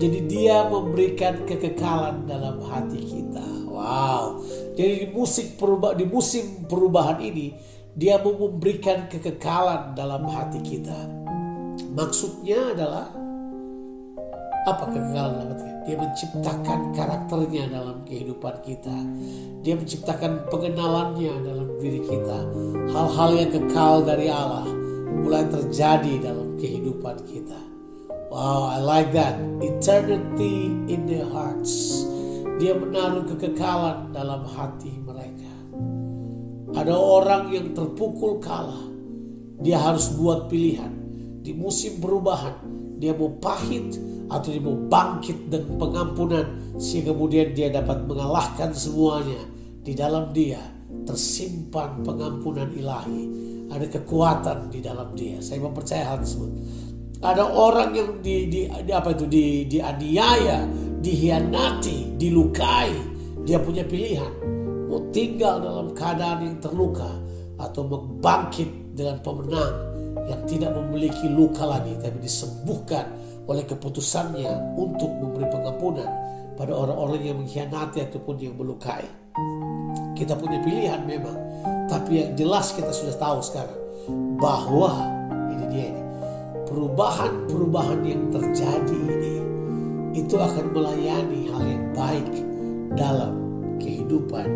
Jadi 0.00 0.18
dia 0.24 0.64
memberikan 0.64 1.44
kekekalan 1.44 2.24
dalam 2.24 2.56
hati 2.64 3.00
kita. 3.04 3.44
Wow. 3.68 4.40
Jadi 4.76 5.04
di 5.04 5.08
musik 5.12 5.60
perubah 5.60 5.92
di 5.92 6.08
musim 6.08 6.64
perubahan 6.64 7.20
ini 7.20 7.52
dia 7.92 8.16
mau 8.22 8.32
memberikan 8.48 9.10
kekekalan 9.12 9.92
dalam 9.92 10.24
hati 10.30 10.62
kita. 10.64 10.96
Maksudnya 11.92 12.72
adalah 12.72 13.12
apa 14.64 14.84
kekekalan 14.88 15.32
dalam 15.36 15.48
hati 15.52 15.64
kita? 15.68 15.79
Dia 15.90 15.98
menciptakan 15.98 16.94
karakternya 16.94 17.66
dalam 17.66 18.06
kehidupan 18.06 18.62
kita. 18.62 18.94
Dia 19.66 19.74
menciptakan 19.74 20.46
pengenalannya 20.46 21.34
dalam 21.42 21.66
diri 21.82 21.98
kita. 22.06 22.46
Hal-hal 22.94 23.30
yang 23.34 23.50
kekal 23.50 24.06
dari 24.06 24.30
Allah 24.30 24.70
mulai 25.10 25.50
terjadi 25.50 26.30
dalam 26.30 26.54
kehidupan 26.62 27.26
kita. 27.26 27.58
Wow, 28.30 28.70
I 28.70 28.78
like 28.78 29.10
that. 29.18 29.34
Eternity 29.58 30.70
in 30.86 31.10
their 31.10 31.26
hearts. 31.26 32.06
Dia 32.62 32.78
menaruh 32.78 33.26
kekekalan 33.26 34.14
dalam 34.14 34.46
hati 34.46 34.94
mereka. 34.94 35.50
Ada 36.70 36.94
orang 36.94 37.50
yang 37.50 37.74
terpukul 37.74 38.38
kalah. 38.38 38.86
Dia 39.58 39.82
harus 39.82 40.06
buat 40.14 40.46
pilihan. 40.46 40.94
Di 41.42 41.50
musim 41.50 41.98
perubahan, 41.98 42.69
dia 43.00 43.16
mau 43.16 43.32
pahit 43.40 43.96
atau 44.28 44.48
dia 44.52 44.62
mau 44.62 44.76
bangkit 44.76 45.48
dan 45.48 45.64
pengampunan 45.80 46.46
sehingga 46.76 47.16
kemudian 47.16 47.56
dia 47.56 47.72
dapat 47.72 48.04
mengalahkan 48.04 48.70
semuanya. 48.76 49.40
Di 49.80 49.96
dalam 49.96 50.30
dia 50.36 50.60
tersimpan 51.08 52.04
pengampunan 52.04 52.68
ilahi. 52.70 53.48
Ada 53.70 53.86
kekuatan 53.88 54.68
di 54.68 54.84
dalam 54.84 55.16
dia. 55.16 55.40
Saya 55.40 55.64
mempercaya 55.64 56.04
hal 56.12 56.20
tersebut. 56.20 56.50
Ada 57.24 57.44
orang 57.48 57.90
yang 57.96 58.10
di, 58.20 58.50
di, 58.50 58.60
di 58.68 58.92
apa 58.92 59.14
itu 59.14 59.24
di 59.24 59.64
dianiaya, 59.64 60.68
dihianati, 61.00 62.20
dilukai. 62.20 62.92
Dia 63.46 63.56
punya 63.62 63.86
pilihan. 63.86 64.32
Mau 64.90 65.08
tinggal 65.14 65.62
dalam 65.62 65.94
keadaan 65.94 66.38
yang 66.44 66.56
terluka 66.58 67.08
atau 67.56 67.86
membangkit 67.86 68.98
dengan 68.98 69.22
pemenang 69.22 69.89
yang 70.30 70.40
tidak 70.46 70.70
memiliki 70.78 71.26
luka 71.26 71.66
lagi 71.66 71.98
tapi 71.98 72.22
disembuhkan 72.22 73.10
oleh 73.50 73.66
keputusannya 73.66 74.78
untuk 74.78 75.10
memberi 75.18 75.50
pengampunan 75.50 76.06
pada 76.54 76.70
orang-orang 76.70 77.20
yang 77.26 77.36
mengkhianati 77.42 77.98
ataupun 78.06 78.38
yang 78.38 78.54
melukai. 78.54 79.02
Kita 80.14 80.38
punya 80.38 80.62
pilihan 80.62 81.02
memang, 81.02 81.34
tapi 81.90 82.22
yang 82.22 82.30
jelas 82.38 82.70
kita 82.76 82.94
sudah 82.94 83.16
tahu 83.18 83.42
sekarang 83.42 83.80
bahwa 84.38 85.02
ini 85.50 85.64
dia 85.72 85.84
ini 85.90 86.02
perubahan-perubahan 86.70 88.00
yang 88.06 88.22
terjadi 88.30 88.98
ini 89.10 89.34
itu 90.14 90.38
akan 90.38 90.70
melayani 90.70 91.50
hal 91.50 91.64
yang 91.66 91.84
baik 91.96 92.30
dalam 92.94 93.34
kehidupan 93.82 94.46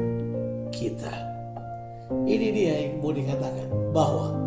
kita. 0.71 1.11
Ini 2.29 2.47
dia 2.53 2.75
yang 2.85 3.01
mau 3.01 3.11
dikatakan 3.11 3.69
bahwa 3.91 4.44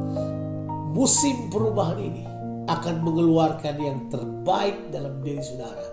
musim 0.91 1.51
perubahan 1.51 1.99
ini 1.99 2.23
akan 2.67 2.95
mengeluarkan 3.03 3.75
yang 3.79 3.97
terbaik 4.11 4.91
dalam 4.91 5.19
diri 5.23 5.39
saudara 5.39 5.87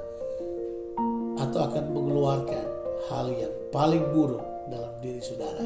atau 1.38 1.60
akan 1.70 1.84
mengeluarkan 1.90 2.66
hal 3.10 3.26
yang 3.30 3.54
paling 3.70 4.02
buruk 4.14 4.42
dalam 4.70 4.90
diri 5.02 5.22
saudara. 5.22 5.62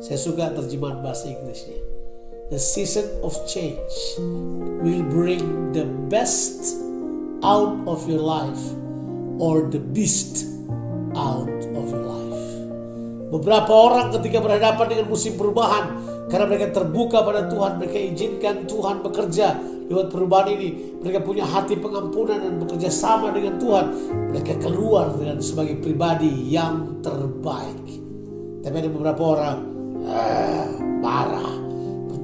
Saya 0.00 0.16
suka 0.16 0.48
terjemahan 0.56 1.04
bahasa 1.04 1.28
Inggrisnya 1.28 2.00
the 2.50 2.58
season 2.58 3.06
of 3.22 3.30
change 3.46 4.18
will 4.82 5.06
bring 5.06 5.70
the 5.70 5.86
best 6.10 6.74
out 7.46 7.78
of 7.86 8.02
your 8.10 8.18
life 8.18 8.58
or 9.38 9.70
the 9.70 9.78
beast 9.78 10.50
out 11.14 11.46
of 11.46 11.86
your 11.94 12.02
life. 12.02 12.42
Beberapa 13.30 13.70
orang 13.70 14.10
ketika 14.18 14.42
berhadapan 14.42 14.86
dengan 14.90 15.06
musim 15.06 15.38
perubahan 15.38 16.09
karena 16.30 16.46
mereka 16.46 16.70
terbuka 16.70 17.26
pada 17.26 17.50
Tuhan, 17.50 17.82
mereka 17.82 17.98
izinkan 17.98 18.70
Tuhan 18.70 19.02
bekerja 19.02 19.58
lewat 19.90 20.14
perubahan 20.14 20.54
ini. 20.54 21.02
Mereka 21.02 21.26
punya 21.26 21.42
hati 21.42 21.74
pengampunan 21.74 22.38
dan 22.38 22.62
bekerja 22.62 22.86
sama 22.86 23.34
dengan 23.34 23.58
Tuhan. 23.58 23.86
Mereka 24.30 24.62
keluar 24.62 25.10
dengan 25.18 25.42
sebagai 25.42 25.82
pribadi 25.82 26.30
yang 26.54 27.02
terbaik. 27.02 27.82
Tapi 28.62 28.74
ada 28.78 28.90
beberapa 28.94 29.22
orang 29.26 29.58
ah, 30.06 30.70
marah, 31.02 31.50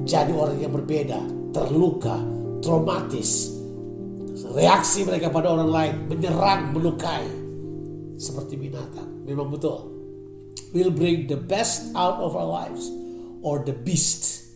jadi 0.07 0.31
orang 0.31 0.55
yang 0.63 0.71
berbeda, 0.71 1.19
terluka, 1.51 2.15
traumatis. 2.63 3.59
Reaksi 4.55 5.03
mereka 5.03 5.27
pada 5.27 5.51
orang 5.51 5.67
lain 5.67 5.93
menyerang, 6.07 6.71
melukai 6.71 7.27
seperti 8.15 8.55
binatang. 8.55 9.27
Memang 9.27 9.51
betul. 9.51 9.91
Will 10.71 10.95
bring 10.95 11.27
the 11.27 11.35
best 11.35 11.91
out 11.91 12.23
of 12.23 12.31
our 12.39 12.47
lives 12.47 12.87
or 13.41 13.61
the 13.61 13.73
beast 13.73 14.47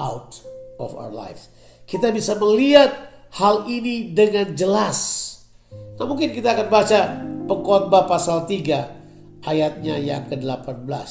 out 0.00 0.40
of 0.80 0.96
our 0.96 1.12
lives. 1.12 1.52
Kita 1.84 2.08
bisa 2.14 2.38
melihat 2.38 2.92
hal 3.34 3.68
ini 3.68 4.10
dengan 4.14 4.54
jelas. 4.56 5.28
Nah, 6.00 6.06
mungkin 6.08 6.32
kita 6.32 6.56
akan 6.56 6.68
baca 6.72 7.00
pengkhotbah 7.46 8.08
pasal 8.08 8.48
3 8.48 9.44
ayatnya 9.44 10.00
yang 10.00 10.24
ke-18. 10.26 11.10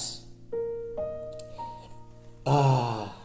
Ah, 2.49 3.19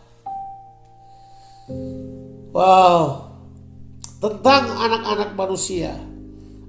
Wow, 2.55 3.35
tentang 4.21 4.69
anak-anak 4.69 5.33
manusia, 5.33 5.97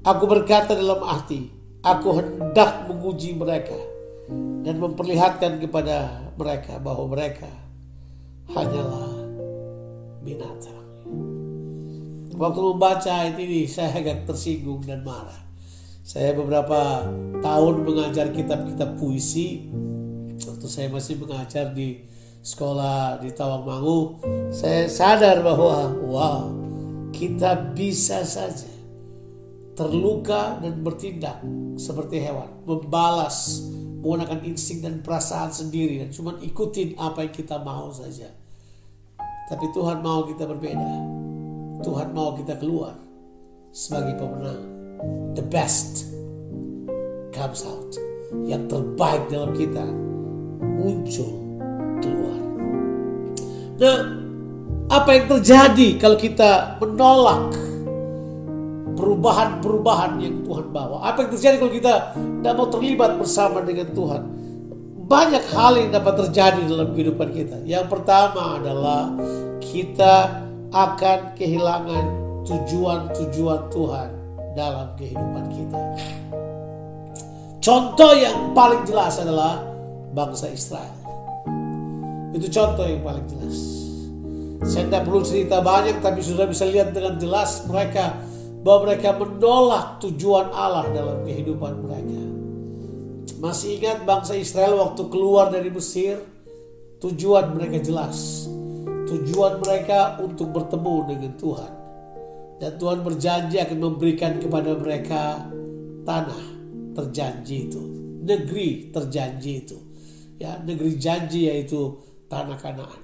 aku 0.08 0.24
berkata 0.24 0.72
dalam 0.72 1.04
hati, 1.04 1.52
aku 1.84 2.16
hendak 2.16 2.88
menguji 2.88 3.36
mereka 3.36 3.76
dan 4.66 4.76
memperlihatkan 4.82 5.62
kepada 5.62 6.30
mereka 6.36 6.82
bahwa 6.82 7.06
mereka 7.14 7.50
hanyalah 8.50 9.14
binatang. 10.26 10.86
Waktu 12.36 12.60
membaca 12.60 13.12
ayat 13.24 13.40
ini 13.40 13.64
saya 13.64 13.96
agak 13.96 14.28
tersinggung 14.28 14.84
dan 14.84 15.06
marah. 15.08 15.46
Saya 16.06 16.36
beberapa 16.38 17.08
tahun 17.40 17.76
mengajar 17.82 18.30
kitab-kitab 18.36 19.00
puisi. 19.00 19.72
Waktu 20.44 20.68
saya 20.68 20.92
masih 20.92 21.18
mengajar 21.18 21.72
di 21.72 22.04
sekolah 22.46 23.24
di 23.24 23.32
Tawangmangu, 23.34 24.22
saya 24.54 24.86
sadar 24.86 25.42
bahwa 25.42 25.96
wow, 26.06 26.42
kita 27.10 27.74
bisa 27.74 28.22
saja 28.22 28.70
terluka 29.74 30.60
dan 30.60 30.84
bertindak 30.84 31.40
seperti 31.80 32.20
hewan, 32.22 32.52
membalas 32.68 33.66
menggunakan 34.06 34.46
insting 34.46 34.86
dan 34.86 35.02
perasaan 35.02 35.50
sendiri 35.50 35.98
dan 36.06 36.14
cuma 36.14 36.38
ikutin 36.38 36.94
apa 37.02 37.26
yang 37.26 37.34
kita 37.34 37.58
mau 37.58 37.90
saja. 37.90 38.30
Tapi 39.50 39.66
Tuhan 39.74 40.06
mau 40.06 40.30
kita 40.30 40.46
berbeda. 40.46 40.94
Tuhan 41.82 42.14
mau 42.14 42.38
kita 42.38 42.54
keluar 42.62 42.94
sebagai 43.74 44.14
pemenang. 44.22 44.62
The 45.34 45.42
best 45.42 46.06
comes 47.34 47.66
out. 47.66 47.98
Yang 48.46 48.78
terbaik 48.78 49.26
dalam 49.34 49.58
kita 49.58 49.86
muncul 50.62 51.34
keluar. 51.98 52.40
Nah, 53.82 53.98
apa 54.94 55.10
yang 55.18 55.26
terjadi 55.34 55.98
kalau 55.98 56.18
kita 56.22 56.78
menolak 56.78 57.58
perubahan-perubahan 58.96 60.18
yang 60.24 60.42
Tuhan 60.42 60.72
bawa. 60.72 61.04
Apa 61.06 61.28
yang 61.28 61.32
terjadi 61.36 61.56
kalau 61.60 61.74
kita 61.76 61.94
tidak 62.16 62.54
mau 62.56 62.68
terlibat 62.72 63.12
bersama 63.20 63.60
dengan 63.62 63.92
Tuhan? 63.92 64.22
Banyak 65.06 65.44
hal 65.54 65.74
yang 65.78 65.90
dapat 65.94 66.14
terjadi 66.26 66.62
dalam 66.66 66.90
kehidupan 66.98 67.30
kita. 67.30 67.58
Yang 67.68 67.86
pertama 67.94 68.58
adalah 68.58 69.14
kita 69.62 70.42
akan 70.74 71.20
kehilangan 71.38 72.06
tujuan-tujuan 72.50 73.62
Tuhan 73.70 74.10
dalam 74.58 74.88
kehidupan 74.98 75.46
kita. 75.54 75.80
Contoh 77.62 78.12
yang 78.18 78.54
paling 78.54 78.82
jelas 78.86 79.22
adalah 79.22 79.62
bangsa 80.14 80.50
Israel. 80.50 80.96
Itu 82.34 82.48
contoh 82.50 82.86
yang 82.86 83.02
paling 83.02 83.26
jelas. 83.30 83.58
Saya 84.66 84.90
tidak 84.90 85.06
perlu 85.06 85.22
cerita 85.22 85.62
banyak, 85.62 86.02
tapi 86.02 86.26
sudah 86.26 86.50
bisa 86.50 86.66
lihat 86.66 86.94
dengan 86.94 87.22
jelas 87.22 87.66
mereka 87.70 88.18
bahwa 88.66 88.90
mereka 88.90 89.14
menolak 89.14 90.02
tujuan 90.02 90.50
Allah 90.50 90.90
dalam 90.90 91.22
kehidupan 91.22 91.86
mereka. 91.86 92.22
Masih 93.38 93.78
ingat 93.78 94.10
bangsa 94.10 94.34
Israel 94.34 94.82
waktu 94.82 95.06
keluar 95.14 95.54
dari 95.54 95.70
Mesir, 95.70 96.18
tujuan 96.98 97.54
mereka 97.54 97.78
jelas. 97.86 98.50
Tujuan 99.06 99.62
mereka 99.62 100.18
untuk 100.18 100.50
bertemu 100.50 100.96
dengan 101.14 101.32
Tuhan. 101.38 101.74
Dan 102.58 102.72
Tuhan 102.82 103.06
berjanji 103.06 103.62
akan 103.62 103.78
memberikan 103.78 104.42
kepada 104.42 104.74
mereka 104.74 105.46
tanah 106.02 106.44
terjanji 106.98 107.70
itu, 107.70 107.82
negeri 108.26 108.90
terjanji 108.90 109.52
itu. 109.62 109.78
Ya, 110.42 110.58
negeri 110.58 110.98
janji 110.98 111.46
yaitu 111.46 112.02
tanah 112.26 112.58
Kanaan. 112.58 113.04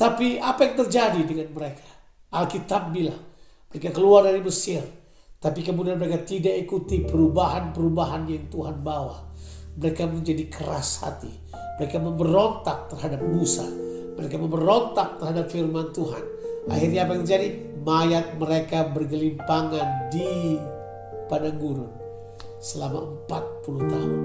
Tapi 0.00 0.40
apa 0.40 0.64
yang 0.64 0.74
terjadi 0.80 1.20
dengan 1.28 1.52
mereka? 1.52 1.84
Alkitab 2.32 2.88
bilang 2.96 3.31
mereka 3.72 3.88
keluar 3.88 4.28
dari 4.28 4.44
Mesir. 4.44 4.84
Tapi 5.42 5.64
kemudian 5.64 5.96
mereka 5.98 6.22
tidak 6.22 6.54
ikuti 6.54 7.02
perubahan-perubahan 7.02 8.28
yang 8.28 8.46
Tuhan 8.52 8.84
bawa. 8.84 9.32
Mereka 9.80 10.06
menjadi 10.06 10.44
keras 10.46 11.00
hati. 11.02 11.32
Mereka 11.80 11.98
memberontak 11.98 12.92
terhadap 12.92 13.24
Musa. 13.24 13.64
Mereka 14.20 14.36
memberontak 14.36 15.18
terhadap 15.18 15.48
firman 15.48 15.88
Tuhan. 15.90 16.22
Akhirnya 16.68 17.08
apa 17.08 17.16
yang 17.16 17.22
terjadi? 17.26 17.48
Mayat 17.82 18.38
mereka 18.38 18.86
bergelimpangan 18.92 20.14
di 20.14 20.60
padang 21.26 21.58
gurun 21.58 21.90
selama 22.62 23.26
40 23.26 23.90
tahun. 23.90 24.20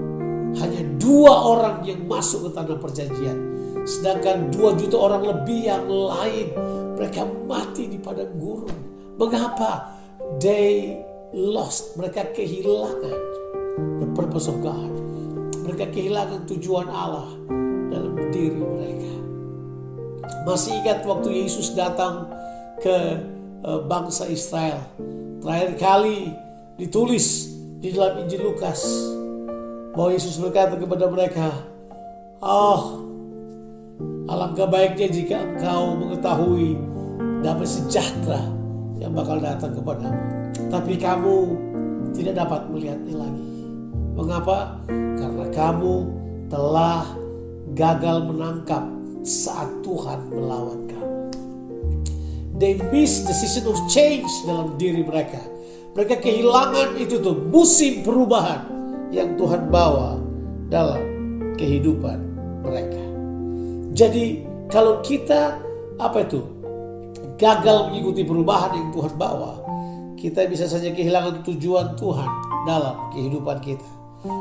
Hanya 0.54 0.82
dua 1.02 1.34
orang 1.56 1.76
yang 1.82 2.06
masuk 2.06 2.46
ke 2.46 2.50
tanah 2.54 2.78
perjanjian. 2.78 3.38
Sedangkan 3.82 4.54
dua 4.54 4.76
juta 4.78 4.94
orang 5.00 5.26
lebih 5.26 5.66
yang 5.66 5.88
lain 5.90 6.52
mereka 6.94 7.26
mati 7.26 7.90
di 7.90 7.98
padang 7.98 8.30
gurun. 8.38 8.87
Mengapa? 9.18 9.98
They 10.38 11.02
lost. 11.34 11.98
Mereka 11.98 12.32
kehilangan 12.32 13.18
the 13.98 14.08
purpose 14.14 14.46
of 14.46 14.62
God. 14.62 14.94
Mereka 15.66 15.90
kehilangan 15.90 16.46
tujuan 16.46 16.86
Allah 16.88 17.28
dalam 17.90 18.14
diri 18.30 18.62
mereka. 18.62 19.12
Masih 20.46 20.80
ingat 20.80 21.02
waktu 21.04 21.44
Yesus 21.44 21.74
datang 21.74 22.30
ke 22.78 23.20
uh, 23.66 23.82
bangsa 23.84 24.30
Israel. 24.30 24.80
Terakhir 25.42 25.70
kali 25.76 26.32
ditulis 26.78 27.52
di 27.82 27.90
dalam 27.90 28.22
Injil 28.22 28.46
Lukas 28.46 28.86
bahwa 29.92 30.14
Yesus 30.14 30.38
berkata 30.38 30.78
kepada 30.78 31.10
mereka, 31.10 31.52
"Oh, 32.38 33.02
alangkah 34.30 34.70
baiknya 34.70 35.10
jika 35.10 35.36
engkau 35.42 35.98
mengetahui 35.98 36.78
damai 37.42 37.66
sejahtera 37.66 38.57
yang 38.98 39.14
bakal 39.14 39.38
datang 39.38 39.72
kepadamu. 39.74 40.22
Tapi 40.68 40.94
kamu 40.98 41.36
tidak 42.14 42.34
dapat 42.44 42.66
melihatnya 42.70 43.14
lagi. 43.14 43.50
Mengapa? 44.18 44.82
Karena 44.90 45.46
kamu 45.54 45.94
telah 46.50 47.06
gagal 47.78 48.26
menangkap 48.26 48.84
saat 49.22 49.70
Tuhan 49.86 50.34
melawan 50.34 50.90
kamu. 50.90 51.16
They 52.58 52.74
miss 52.90 53.22
the 53.22 53.34
season 53.34 53.70
of 53.70 53.78
change 53.86 54.26
dalam 54.42 54.74
diri 54.74 55.06
mereka. 55.06 55.38
Mereka 55.94 56.18
kehilangan 56.18 56.98
itu 56.98 57.22
tuh 57.22 57.38
musim 57.38 58.02
perubahan 58.02 58.66
yang 59.14 59.38
Tuhan 59.38 59.70
bawa 59.70 60.18
dalam 60.66 61.00
kehidupan 61.54 62.18
mereka. 62.66 63.02
Jadi 63.94 64.42
kalau 64.66 64.98
kita 65.06 65.58
apa 65.98 66.26
itu 66.26 66.57
gagal 67.38 67.88
mengikuti 67.88 68.26
perubahan 68.26 68.74
yang 68.74 68.90
Tuhan 68.90 69.14
bawa, 69.14 69.62
kita 70.18 70.50
bisa 70.50 70.66
saja 70.66 70.90
kehilangan 70.90 71.46
tujuan 71.46 71.94
Tuhan 71.94 72.30
dalam 72.66 73.14
kehidupan 73.14 73.62
kita. 73.62 73.88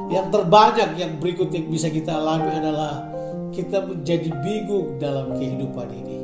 Yang 0.10 0.34
terbanyak 0.34 0.90
yang 0.98 1.22
berikut 1.22 1.54
yang 1.54 1.70
bisa 1.70 1.94
kita 1.94 2.18
alami 2.18 2.50
adalah 2.50 3.06
kita 3.54 3.86
menjadi 3.86 4.34
bingung 4.42 4.98
dalam 4.98 5.38
kehidupan 5.38 5.88
ini. 5.94 6.18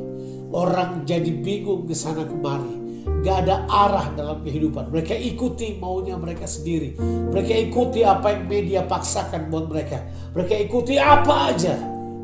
Orang 0.50 1.06
jadi 1.06 1.30
bingung 1.30 1.86
ke 1.86 1.94
sana 1.94 2.26
kemari. 2.26 2.82
Gak 3.22 3.46
ada 3.46 3.64
arah 3.70 4.10
dalam 4.18 4.42
kehidupan. 4.42 4.90
Mereka 4.90 5.14
ikuti 5.14 5.78
maunya 5.78 6.18
mereka 6.18 6.50
sendiri. 6.50 6.98
Mereka 7.30 7.70
ikuti 7.70 8.02
apa 8.02 8.34
yang 8.34 8.44
media 8.50 8.80
paksakan 8.82 9.48
buat 9.54 9.70
mereka. 9.70 10.02
Mereka 10.34 10.54
ikuti 10.66 10.98
apa 10.98 11.54
aja. 11.54 11.78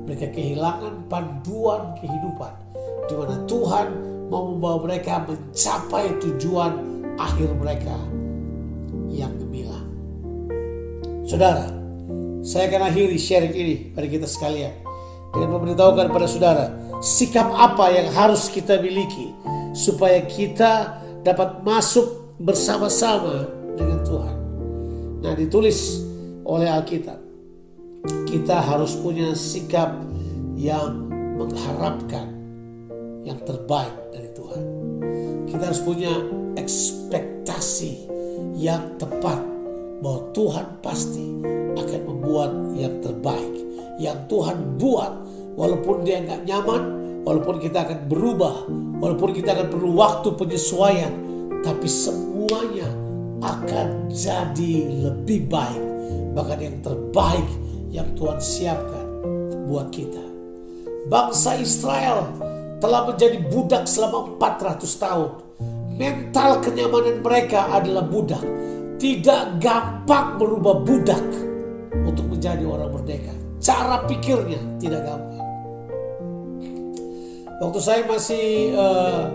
Mereka 0.06 0.34
kehilangan 0.34 1.06
panduan 1.06 1.94
kehidupan. 2.02 2.52
Di 3.06 3.14
mana 3.18 3.36
Tuhan 3.46 4.09
mau 4.30 4.54
membawa 4.54 4.86
mereka 4.86 5.26
mencapai 5.26 6.14
tujuan 6.22 6.78
akhir 7.18 7.50
mereka 7.58 7.98
yang 9.10 9.34
gemilang. 9.36 9.90
Saudara, 11.26 11.66
saya 12.40 12.70
akan 12.70 12.82
akhiri 12.88 13.18
sharing 13.18 13.52
ini 13.52 13.74
pada 13.90 14.06
kita 14.06 14.24
sekalian 14.30 14.72
dengan 15.34 15.58
memberitahukan 15.58 16.08
pada 16.14 16.26
saudara 16.30 16.66
sikap 17.02 17.50
apa 17.52 17.90
yang 17.90 18.08
harus 18.14 18.46
kita 18.48 18.78
miliki 18.78 19.34
supaya 19.74 20.22
kita 20.24 21.02
dapat 21.26 21.60
masuk 21.66 22.38
bersama-sama 22.40 23.44
dengan 23.76 24.00
Tuhan. 24.06 24.36
Nah, 25.20 25.32
ditulis 25.36 26.00
oleh 26.46 26.70
Alkitab. 26.70 27.18
Kita 28.24 28.64
harus 28.64 28.96
punya 28.96 29.36
sikap 29.36 29.92
yang 30.56 31.12
mengharapkan 31.36 32.39
yang 33.24 33.38
terbaik 33.44 33.94
dari 34.12 34.28
Tuhan. 34.32 34.62
Kita 35.50 35.62
harus 35.66 35.82
punya 35.82 36.12
ekspektasi 36.56 38.08
yang 38.56 38.96
tepat 38.96 39.40
bahwa 40.00 40.20
Tuhan 40.32 40.66
pasti 40.80 41.26
akan 41.76 42.00
membuat 42.08 42.50
yang 42.76 43.00
terbaik. 43.04 43.54
Yang 44.00 44.18
Tuhan 44.32 44.80
buat 44.80 45.12
walaupun 45.60 46.08
dia 46.08 46.24
nggak 46.24 46.48
nyaman, 46.48 46.82
walaupun 47.24 47.60
kita 47.60 47.84
akan 47.84 48.08
berubah, 48.08 48.64
walaupun 49.00 49.36
kita 49.36 49.52
akan 49.52 49.68
perlu 49.68 49.90
waktu 50.00 50.28
penyesuaian, 50.40 51.12
tapi 51.60 51.88
semuanya 51.88 52.88
akan 53.44 54.08
jadi 54.08 54.74
lebih 55.08 55.48
baik. 55.48 55.82
Bahkan 56.32 56.58
yang 56.60 56.76
terbaik 56.80 57.48
yang 57.90 58.08
Tuhan 58.16 58.38
siapkan 58.40 59.06
buat 59.68 59.92
kita. 59.92 60.22
Bangsa 61.10 61.58
Israel 61.58 62.49
telah 62.80 63.04
menjadi 63.06 63.38
budak 63.46 63.84
selama 63.84 64.40
400 64.40 64.88
tahun. 64.96 65.30
Mental 66.00 66.64
kenyamanan 66.64 67.20
mereka 67.20 67.68
adalah 67.68 68.02
budak. 68.08 68.40
Tidak 68.96 69.60
gampang 69.60 70.40
merubah 70.40 70.80
budak 70.80 71.24
untuk 72.08 72.24
menjadi 72.32 72.64
orang 72.64 72.88
merdeka. 72.88 73.32
Cara 73.60 74.08
pikirnya 74.08 74.60
tidak 74.80 75.04
gampang. 75.04 75.44
Waktu 77.60 77.80
saya 77.84 78.02
masih 78.08 78.72
uh, 78.72 79.28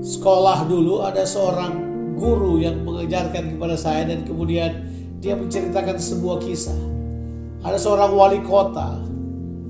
sekolah 0.00 0.64
dulu 0.64 1.04
ada 1.04 1.28
seorang 1.28 1.76
guru 2.16 2.56
yang 2.64 2.80
mengajarkan 2.80 3.52
kepada 3.52 3.76
saya 3.76 4.08
dan 4.08 4.24
kemudian 4.24 4.88
dia 5.20 5.36
menceritakan 5.36 6.00
sebuah 6.00 6.40
kisah. 6.40 6.76
Ada 7.60 7.76
seorang 7.76 8.16
wali 8.16 8.40
kota 8.40 9.04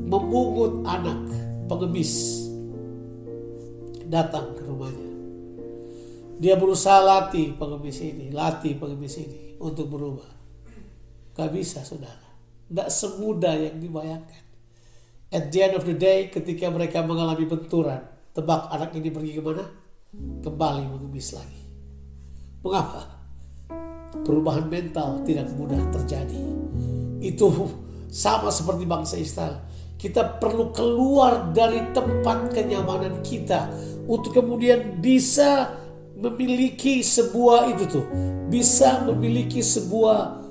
memungut 0.07 0.87
anak 0.87 1.19
pengemis 1.67 2.46
datang 4.07 4.55
ke 4.55 4.63
rumahnya. 4.63 5.11
Dia 6.37 6.55
berusaha 6.61 7.01
latih 7.01 7.57
pengemis 7.57 7.99
ini, 8.05 8.29
latih 8.29 8.77
pengemis 8.77 9.17
ini 9.19 9.57
untuk 9.57 9.89
berubah. 9.89 10.29
Gak 11.37 11.51
bisa 11.53 11.81
saudara. 11.85 12.29
Tidak 12.67 12.89
semudah 12.89 13.55
yang 13.57 13.77
dibayangkan. 13.81 14.45
At 15.33 15.51
the 15.51 15.59
end 15.59 15.75
of 15.75 15.85
the 15.85 15.97
day 15.97 16.31
ketika 16.31 16.71
mereka 16.71 17.03
mengalami 17.03 17.45
benturan. 17.49 18.05
Tebak 18.37 18.69
anak 18.69 18.93
ini 18.93 19.09
pergi 19.09 19.33
ke 19.33 19.43
mana? 19.43 19.65
Kembali 20.45 20.85
mengemis 20.93 21.33
lagi. 21.33 21.63
Mengapa? 22.61 23.17
Perubahan 24.25 24.69
mental 24.69 25.25
tidak 25.25 25.49
mudah 25.57 25.81
terjadi. 25.89 26.37
Itu 27.21 27.49
sama 28.13 28.53
seperti 28.53 28.85
bangsa 28.85 29.17
Israel. 29.17 29.61
Kita 29.97 30.37
perlu 30.37 30.77
keluar 30.77 31.57
dari 31.57 31.81
tempat 31.97 32.53
kenyamanan 32.53 33.25
kita 33.25 33.73
untuk 34.05 34.37
kemudian 34.37 35.01
bisa 35.01 35.73
memiliki 36.17 37.01
sebuah 37.01 37.73
itu 37.73 37.85
tuh, 37.89 38.07
bisa 38.49 39.05
memiliki 39.09 39.65
sebuah 39.65 40.47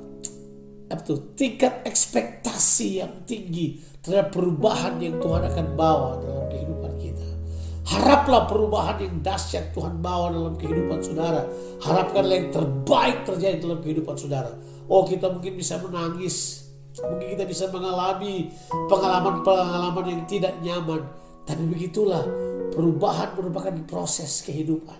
apa 0.86 1.01
tuh, 1.01 1.34
tingkat 1.34 1.81
ekspektasi 1.81 3.01
yang 3.01 3.25
tinggi 3.25 3.81
terhadap 4.05 4.34
perubahan 4.38 5.01
yang 5.01 5.17
Tuhan 5.17 5.41
akan 5.49 5.67
bawa 5.73 6.21
dalam 6.21 6.45
kehidupan 6.49 6.93
kita. 7.01 7.27
Haraplah 7.86 8.49
perubahan 8.49 8.97
yang 9.01 9.21
dahsyat 9.21 9.73
Tuhan 9.73 10.01
bawa 10.01 10.34
dalam 10.34 10.53
kehidupan 10.58 11.05
saudara. 11.05 11.45
Harapkanlah 11.81 12.34
yang 12.34 12.49
terbaik 12.49 13.25
terjadi 13.25 13.62
dalam 13.62 13.81
kehidupan 13.81 14.17
saudara. 14.17 14.58
Oh 14.89 15.05
kita 15.05 15.29
mungkin 15.29 15.53
bisa 15.58 15.77
menangis. 15.81 16.64
Mungkin 17.03 17.27
kita 17.36 17.43
bisa 17.43 17.67
mengalami 17.73 18.53
pengalaman-pengalaman 18.88 20.05
yang 20.08 20.21
tidak 20.29 20.55
nyaman. 20.63 21.03
Tapi 21.43 21.63
begitulah 21.67 22.23
perubahan 22.71 23.36
merupakan 23.36 23.75
proses 23.84 24.39
kehidupan. 24.45 24.97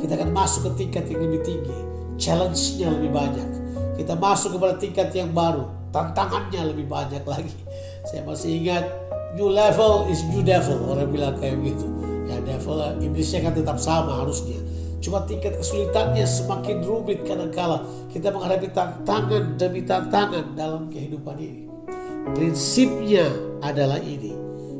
Kita 0.00 0.12
akan 0.20 0.30
masuk 0.32 0.68
ke 0.68 0.84
tingkat 0.84 1.08
yang 1.08 1.24
lebih 1.24 1.40
tinggi. 1.40 1.78
Challenge-nya 2.20 2.94
lebih 2.94 3.10
banyak 3.10 3.48
kita 3.94 4.18
masuk 4.18 4.58
kepada 4.58 4.74
tingkat 4.74 5.08
yang 5.14 5.30
baru, 5.30 5.70
tantangannya 5.94 6.74
lebih 6.74 6.90
banyak 6.90 7.22
lagi. 7.22 7.54
Saya 8.10 8.26
masih 8.26 8.58
ingat 8.58 8.84
new 9.38 9.46
level 9.46 10.10
is 10.10 10.26
new 10.26 10.42
devil 10.42 10.82
orang 10.90 11.08
bilang 11.14 11.38
kayak 11.38 11.62
gitu. 11.62 11.86
Ya 12.26 12.42
devil 12.42 12.82
iblisnya 12.98 13.46
kan 13.46 13.54
tetap 13.54 13.78
sama 13.78 14.26
harusnya. 14.26 14.58
Cuma 15.04 15.20
tingkat 15.28 15.60
kesulitannya 15.60 16.24
semakin 16.24 16.80
rumit 16.80 17.28
kadang-kala 17.28 17.84
kita 18.08 18.32
menghadapi 18.32 18.72
tantangan 18.72 19.60
demi 19.60 19.84
tantangan 19.84 20.56
dalam 20.56 20.88
kehidupan 20.88 21.36
ini. 21.36 21.68
Prinsipnya 22.32 23.28
adalah 23.60 24.00
ini. 24.00 24.32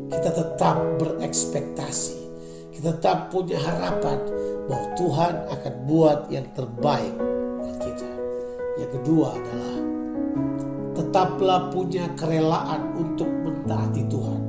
Kita 0.09 0.33
tetap 0.33 0.81
berekspektasi. 0.97 2.17
Kita 2.73 2.97
tetap 2.97 3.29
punya 3.29 3.61
harapan 3.61 4.17
bahwa 4.65 4.87
Tuhan 4.97 5.35
akan 5.45 5.75
buat 5.85 6.33
yang 6.33 6.49
terbaik 6.57 7.13
buat 7.61 7.77
kita. 7.85 8.11
Yang 8.81 8.91
kedua 8.97 9.29
adalah 9.29 9.77
tetaplah 10.97 11.61
punya 11.69 12.09
kerelaan 12.17 12.97
untuk 12.97 13.29
mentaati 13.29 14.09
Tuhan. 14.09 14.41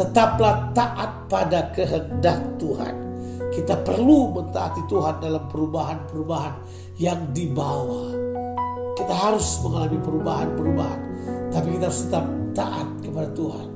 Tetaplah 0.00 0.72
taat 0.72 1.28
pada 1.28 1.68
kehendak 1.76 2.40
Tuhan. 2.56 3.09
Kita 3.60 3.76
perlu 3.84 4.32
mentaati 4.32 4.88
Tuhan 4.88 5.20
dalam 5.20 5.44
perubahan-perubahan 5.52 6.54
yang 6.96 7.28
dibawa. 7.28 8.08
Kita 8.96 9.12
harus 9.12 9.60
mengalami 9.60 10.00
perubahan-perubahan, 10.00 11.00
tapi 11.52 11.76
kita 11.76 11.92
harus 11.92 12.08
tetap 12.08 12.24
taat 12.56 12.88
kepada 13.04 13.28
Tuhan. 13.36 13.68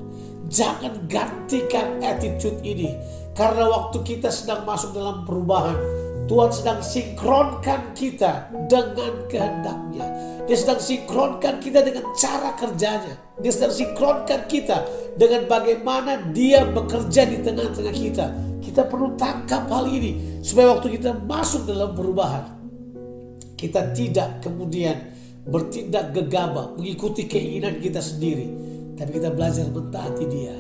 Jangan 0.49 1.05
gantikan 1.05 2.01
attitude 2.01 2.65
ini, 2.65 2.97
karena 3.37 3.69
waktu 3.69 4.01
kita 4.01 4.33
sedang 4.33 4.65
masuk 4.65 4.97
dalam 4.97 5.29
perubahan, 5.29 5.77
Tuhan 6.25 6.51
sedang 6.57 6.81
sinkronkan 6.81 7.93
kita 7.93 8.49
dengan 8.65 9.29
kehendaknya. 9.29 10.07
Dia 10.49 10.57
sedang 10.57 10.81
sinkronkan 10.81 11.61
kita 11.61 11.85
dengan 11.85 12.05
cara 12.17 12.57
kerjanya. 12.57 13.15
Dia 13.41 13.53
sedang 13.53 13.73
sinkronkan 13.73 14.49
kita 14.49 14.85
dengan 15.21 15.45
bagaimana 15.45 16.21
dia 16.33 16.65
bekerja 16.65 17.29
di 17.29 17.45
tengah-tengah 17.45 17.95
kita. 17.97 18.27
Kita 18.65 18.89
perlu 18.89 19.13
tangkap 19.21 19.69
hal 19.69 19.85
ini 19.93 20.41
supaya 20.41 20.73
waktu 20.73 20.97
kita 20.97 21.13
masuk 21.29 21.69
dalam 21.69 21.93
perubahan. 21.93 22.45
Kita 23.57 23.93
tidak 23.93 24.41
kemudian 24.41 25.13
bertindak 25.45 26.17
gegabah 26.17 26.73
mengikuti 26.73 27.29
keinginan 27.29 27.81
kita 27.85 28.01
sendiri. 28.01 28.49
Tapi 28.97 29.21
kita 29.21 29.29
belajar 29.29 29.69
mentaati 29.69 30.25
dia. 30.29 30.57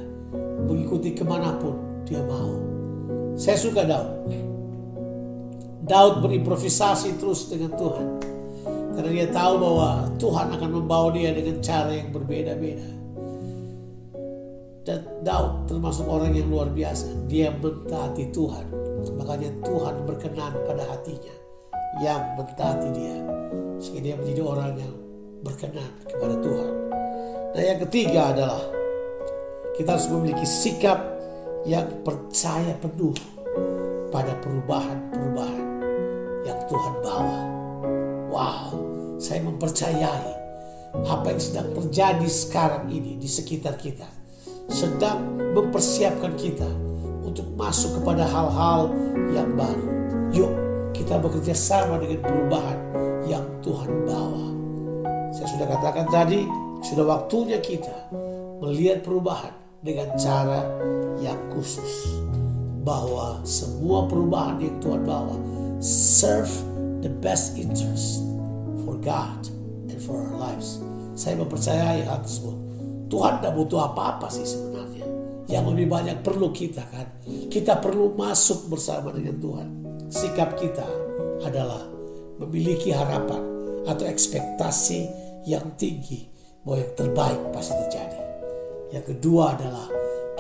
Mengikuti 0.64 1.16
ke 1.16 1.24
mana 1.24 1.57
pun 1.57 2.05
dia 2.05 2.20
mau. 2.20 2.53
Saya 3.37 3.57
suka 3.57 3.85
Daud. 3.85 4.54
Daud 5.85 6.25
berimprovisasi 6.25 7.20
terus 7.20 7.53
dengan 7.53 7.77
Tuhan. 7.77 8.07
Karena 8.97 9.11
dia 9.12 9.29
tahu 9.29 9.55
bahwa 9.61 10.09
Tuhan 10.16 10.47
akan 10.57 10.70
membawa 10.81 11.12
dia 11.12 11.37
dengan 11.37 11.61
cara 11.61 11.92
yang 11.92 12.09
berbeda-beda. 12.09 12.88
Dan 14.85 15.01
Daud 15.20 15.68
termasuk 15.68 16.09
orang 16.09 16.33
yang 16.33 16.49
luar 16.49 16.73
biasa. 16.73 17.29
Dia 17.29 17.53
mentaati 17.53 18.33
Tuhan. 18.33 18.66
Makanya 19.20 19.51
Tuhan 19.61 19.94
berkenan 20.09 20.53
pada 20.64 20.88
hatinya 20.88 21.35
yang 22.01 22.23
mentaati 22.40 22.88
dia. 22.97 23.16
Sehingga 23.77 24.01
dia 24.01 24.14
menjadi 24.16 24.40
orang 24.40 24.73
yang 24.81 24.94
berkenan 25.44 25.90
kepada 26.09 26.40
Tuhan. 26.40 26.73
Nah 27.53 27.62
yang 27.62 27.79
ketiga 27.85 28.33
adalah 28.33 28.62
kita 29.77 30.01
harus 30.01 30.09
memiliki 30.09 30.49
sikap 30.49 30.97
yang 31.68 31.85
percaya 32.01 32.73
penuh 32.81 33.12
pada 34.09 34.33
perubahan-perubahan 34.40 35.63
Tuhan 36.68 36.94
bawa. 37.05 37.38
Wow, 38.31 38.66
saya 39.20 39.40
mempercayai 39.44 40.33
apa 40.94 41.27
yang 41.31 41.42
sedang 41.42 41.68
terjadi 41.74 42.29
sekarang 42.31 42.87
ini 42.90 43.18
di 43.18 43.27
sekitar 43.27 43.74
kita 43.79 44.07
sedang 44.70 45.37
mempersiapkan 45.53 46.33
kita 46.38 46.68
untuk 47.24 47.44
masuk 47.57 48.00
kepada 48.00 48.24
hal-hal 48.24 48.88
yang 49.33 49.53
baru. 49.53 49.88
Yuk, 50.33 50.53
kita 50.96 51.20
bekerja 51.20 51.53
sama 51.53 52.00
dengan 52.00 52.20
perubahan 52.24 52.79
yang 53.29 53.44
Tuhan 53.61 53.90
bawa. 54.09 54.46
Saya 55.35 55.48
sudah 55.50 55.66
katakan 55.68 56.07
tadi, 56.09 56.46
sudah 56.81 57.05
waktunya 57.05 57.59
kita 57.61 57.92
melihat 58.62 59.05
perubahan 59.05 59.53
dengan 59.85 60.14
cara 60.16 60.64
yang 61.20 61.38
khusus. 61.53 62.22
Bahwa 62.85 63.40
semua 63.48 64.05
perubahan 64.05 64.61
yang 64.61 64.77
Tuhan 64.85 65.09
bawa 65.09 65.37
serve 65.85 66.49
the 67.05 67.12
best 67.20 67.61
interest 67.61 68.25
for 68.88 68.97
God 68.97 69.44
and 69.92 70.01
for 70.01 70.16
our 70.16 70.33
lives. 70.40 70.81
Saya 71.12 71.37
mempercayai 71.37 72.09
hal 72.09 72.25
tersebut. 72.25 72.57
Tuhan 73.12 73.44
tidak 73.44 73.53
butuh 73.53 73.92
apa-apa 73.92 74.33
sih 74.33 74.49
sebenarnya. 74.49 75.05
Yang 75.44 75.64
lebih 75.77 75.87
banyak 75.92 76.18
perlu 76.25 76.49
kita 76.57 76.88
kan. 76.88 77.20
Kita 77.53 77.85
perlu 77.85 78.16
masuk 78.16 78.73
bersama 78.73 79.12
dengan 79.12 79.37
Tuhan. 79.37 79.68
Sikap 80.09 80.57
kita 80.57 80.88
adalah 81.44 81.85
memiliki 82.40 82.88
harapan 82.88 83.44
atau 83.85 84.09
ekspektasi 84.09 85.05
yang 85.44 85.77
tinggi 85.77 86.25
bahwa 86.64 86.81
yang 86.81 86.92
terbaik 86.97 87.40
pasti 87.53 87.77
terjadi. 87.77 88.20
Yang 88.88 89.05
kedua 89.14 89.53
adalah 89.53 89.87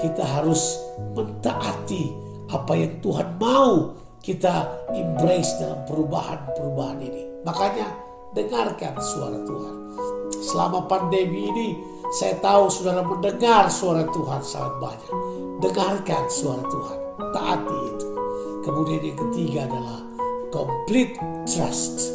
kita 0.00 0.24
harus 0.24 0.80
mentaati 1.12 2.24
apa 2.48 2.72
yang 2.72 2.96
Tuhan 3.04 3.36
mau 3.36 4.03
kita 4.24 4.88
embrace 4.96 5.60
dalam 5.60 5.84
perubahan-perubahan 5.84 6.96
ini. 7.04 7.44
Makanya 7.44 7.92
dengarkan 8.32 8.96
suara 8.96 9.36
Tuhan. 9.44 9.74
Selama 10.40 10.88
pandemi 10.88 11.52
ini 11.52 11.68
saya 12.16 12.40
tahu 12.40 12.72
saudara 12.72 13.04
mendengar 13.04 13.68
suara 13.68 14.08
Tuhan 14.08 14.40
sangat 14.40 14.74
banyak. 14.80 15.12
Dengarkan 15.60 16.24
suara 16.32 16.64
Tuhan. 16.64 16.98
Taati 17.36 17.78
itu. 17.84 18.08
Kemudian 18.64 19.02
yang 19.04 19.18
ketiga 19.28 19.68
adalah 19.68 20.00
complete 20.48 21.20
trust. 21.44 22.08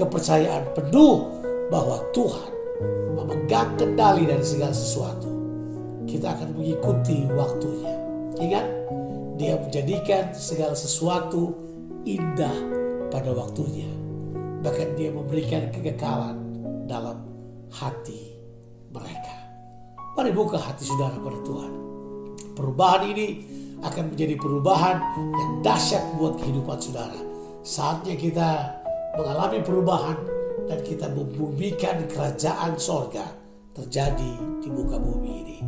Kepercayaan 0.00 0.64
penuh 0.72 1.28
bahwa 1.68 2.00
Tuhan 2.16 2.50
memegang 3.20 3.76
kendali 3.76 4.24
dari 4.24 4.40
segala 4.40 4.72
sesuatu. 4.72 5.28
Kita 6.08 6.32
akan 6.32 6.56
mengikuti 6.56 7.28
waktunya. 7.36 7.92
Ingat, 8.40 8.66
dia 9.40 9.56
menjadikan 9.56 10.36
segala 10.36 10.76
sesuatu 10.76 11.56
indah 12.04 12.52
pada 13.08 13.32
waktunya. 13.32 13.88
Bahkan 14.60 15.00
dia 15.00 15.08
memberikan 15.08 15.72
kekekalan 15.72 16.36
dalam 16.84 17.24
hati 17.72 18.36
mereka. 18.92 19.32
Mari 20.12 20.36
buka 20.36 20.60
hati 20.60 20.84
saudara 20.84 21.16
pada 21.16 21.40
Tuhan. 21.40 21.72
Perubahan 22.52 23.02
ini 23.16 23.26
akan 23.80 24.12
menjadi 24.12 24.36
perubahan 24.36 25.00
yang 25.16 25.50
dahsyat 25.64 26.04
buat 26.20 26.36
kehidupan 26.36 26.76
saudara. 26.76 27.16
Saatnya 27.64 28.20
kita 28.20 28.76
mengalami 29.16 29.64
perubahan 29.64 30.20
dan 30.68 30.84
kita 30.84 31.08
membumikan 31.08 32.04
kerajaan 32.12 32.76
sorga 32.76 33.24
terjadi 33.72 34.60
di 34.60 34.68
muka 34.68 35.00
bumi 35.00 35.32
ini. 35.32 35.58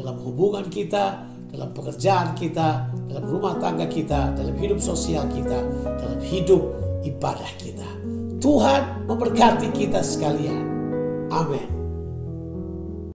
Dalam 0.00 0.16
hubungan 0.24 0.64
kita 0.72 1.28
dalam 1.48 1.72
pekerjaan 1.72 2.36
kita, 2.36 2.92
dalam 3.08 3.24
rumah 3.24 3.56
tangga 3.56 3.88
kita, 3.88 4.36
dalam 4.36 4.54
hidup 4.56 4.78
sosial 4.80 5.24
kita, 5.32 5.64
dalam 5.96 6.20
hidup 6.20 6.60
ibadah 7.04 7.52
kita. 7.56 7.88
Tuhan 8.38 9.08
memberkati 9.08 9.72
kita 9.74 10.04
sekalian. 10.04 10.62
Amin. 11.32 11.77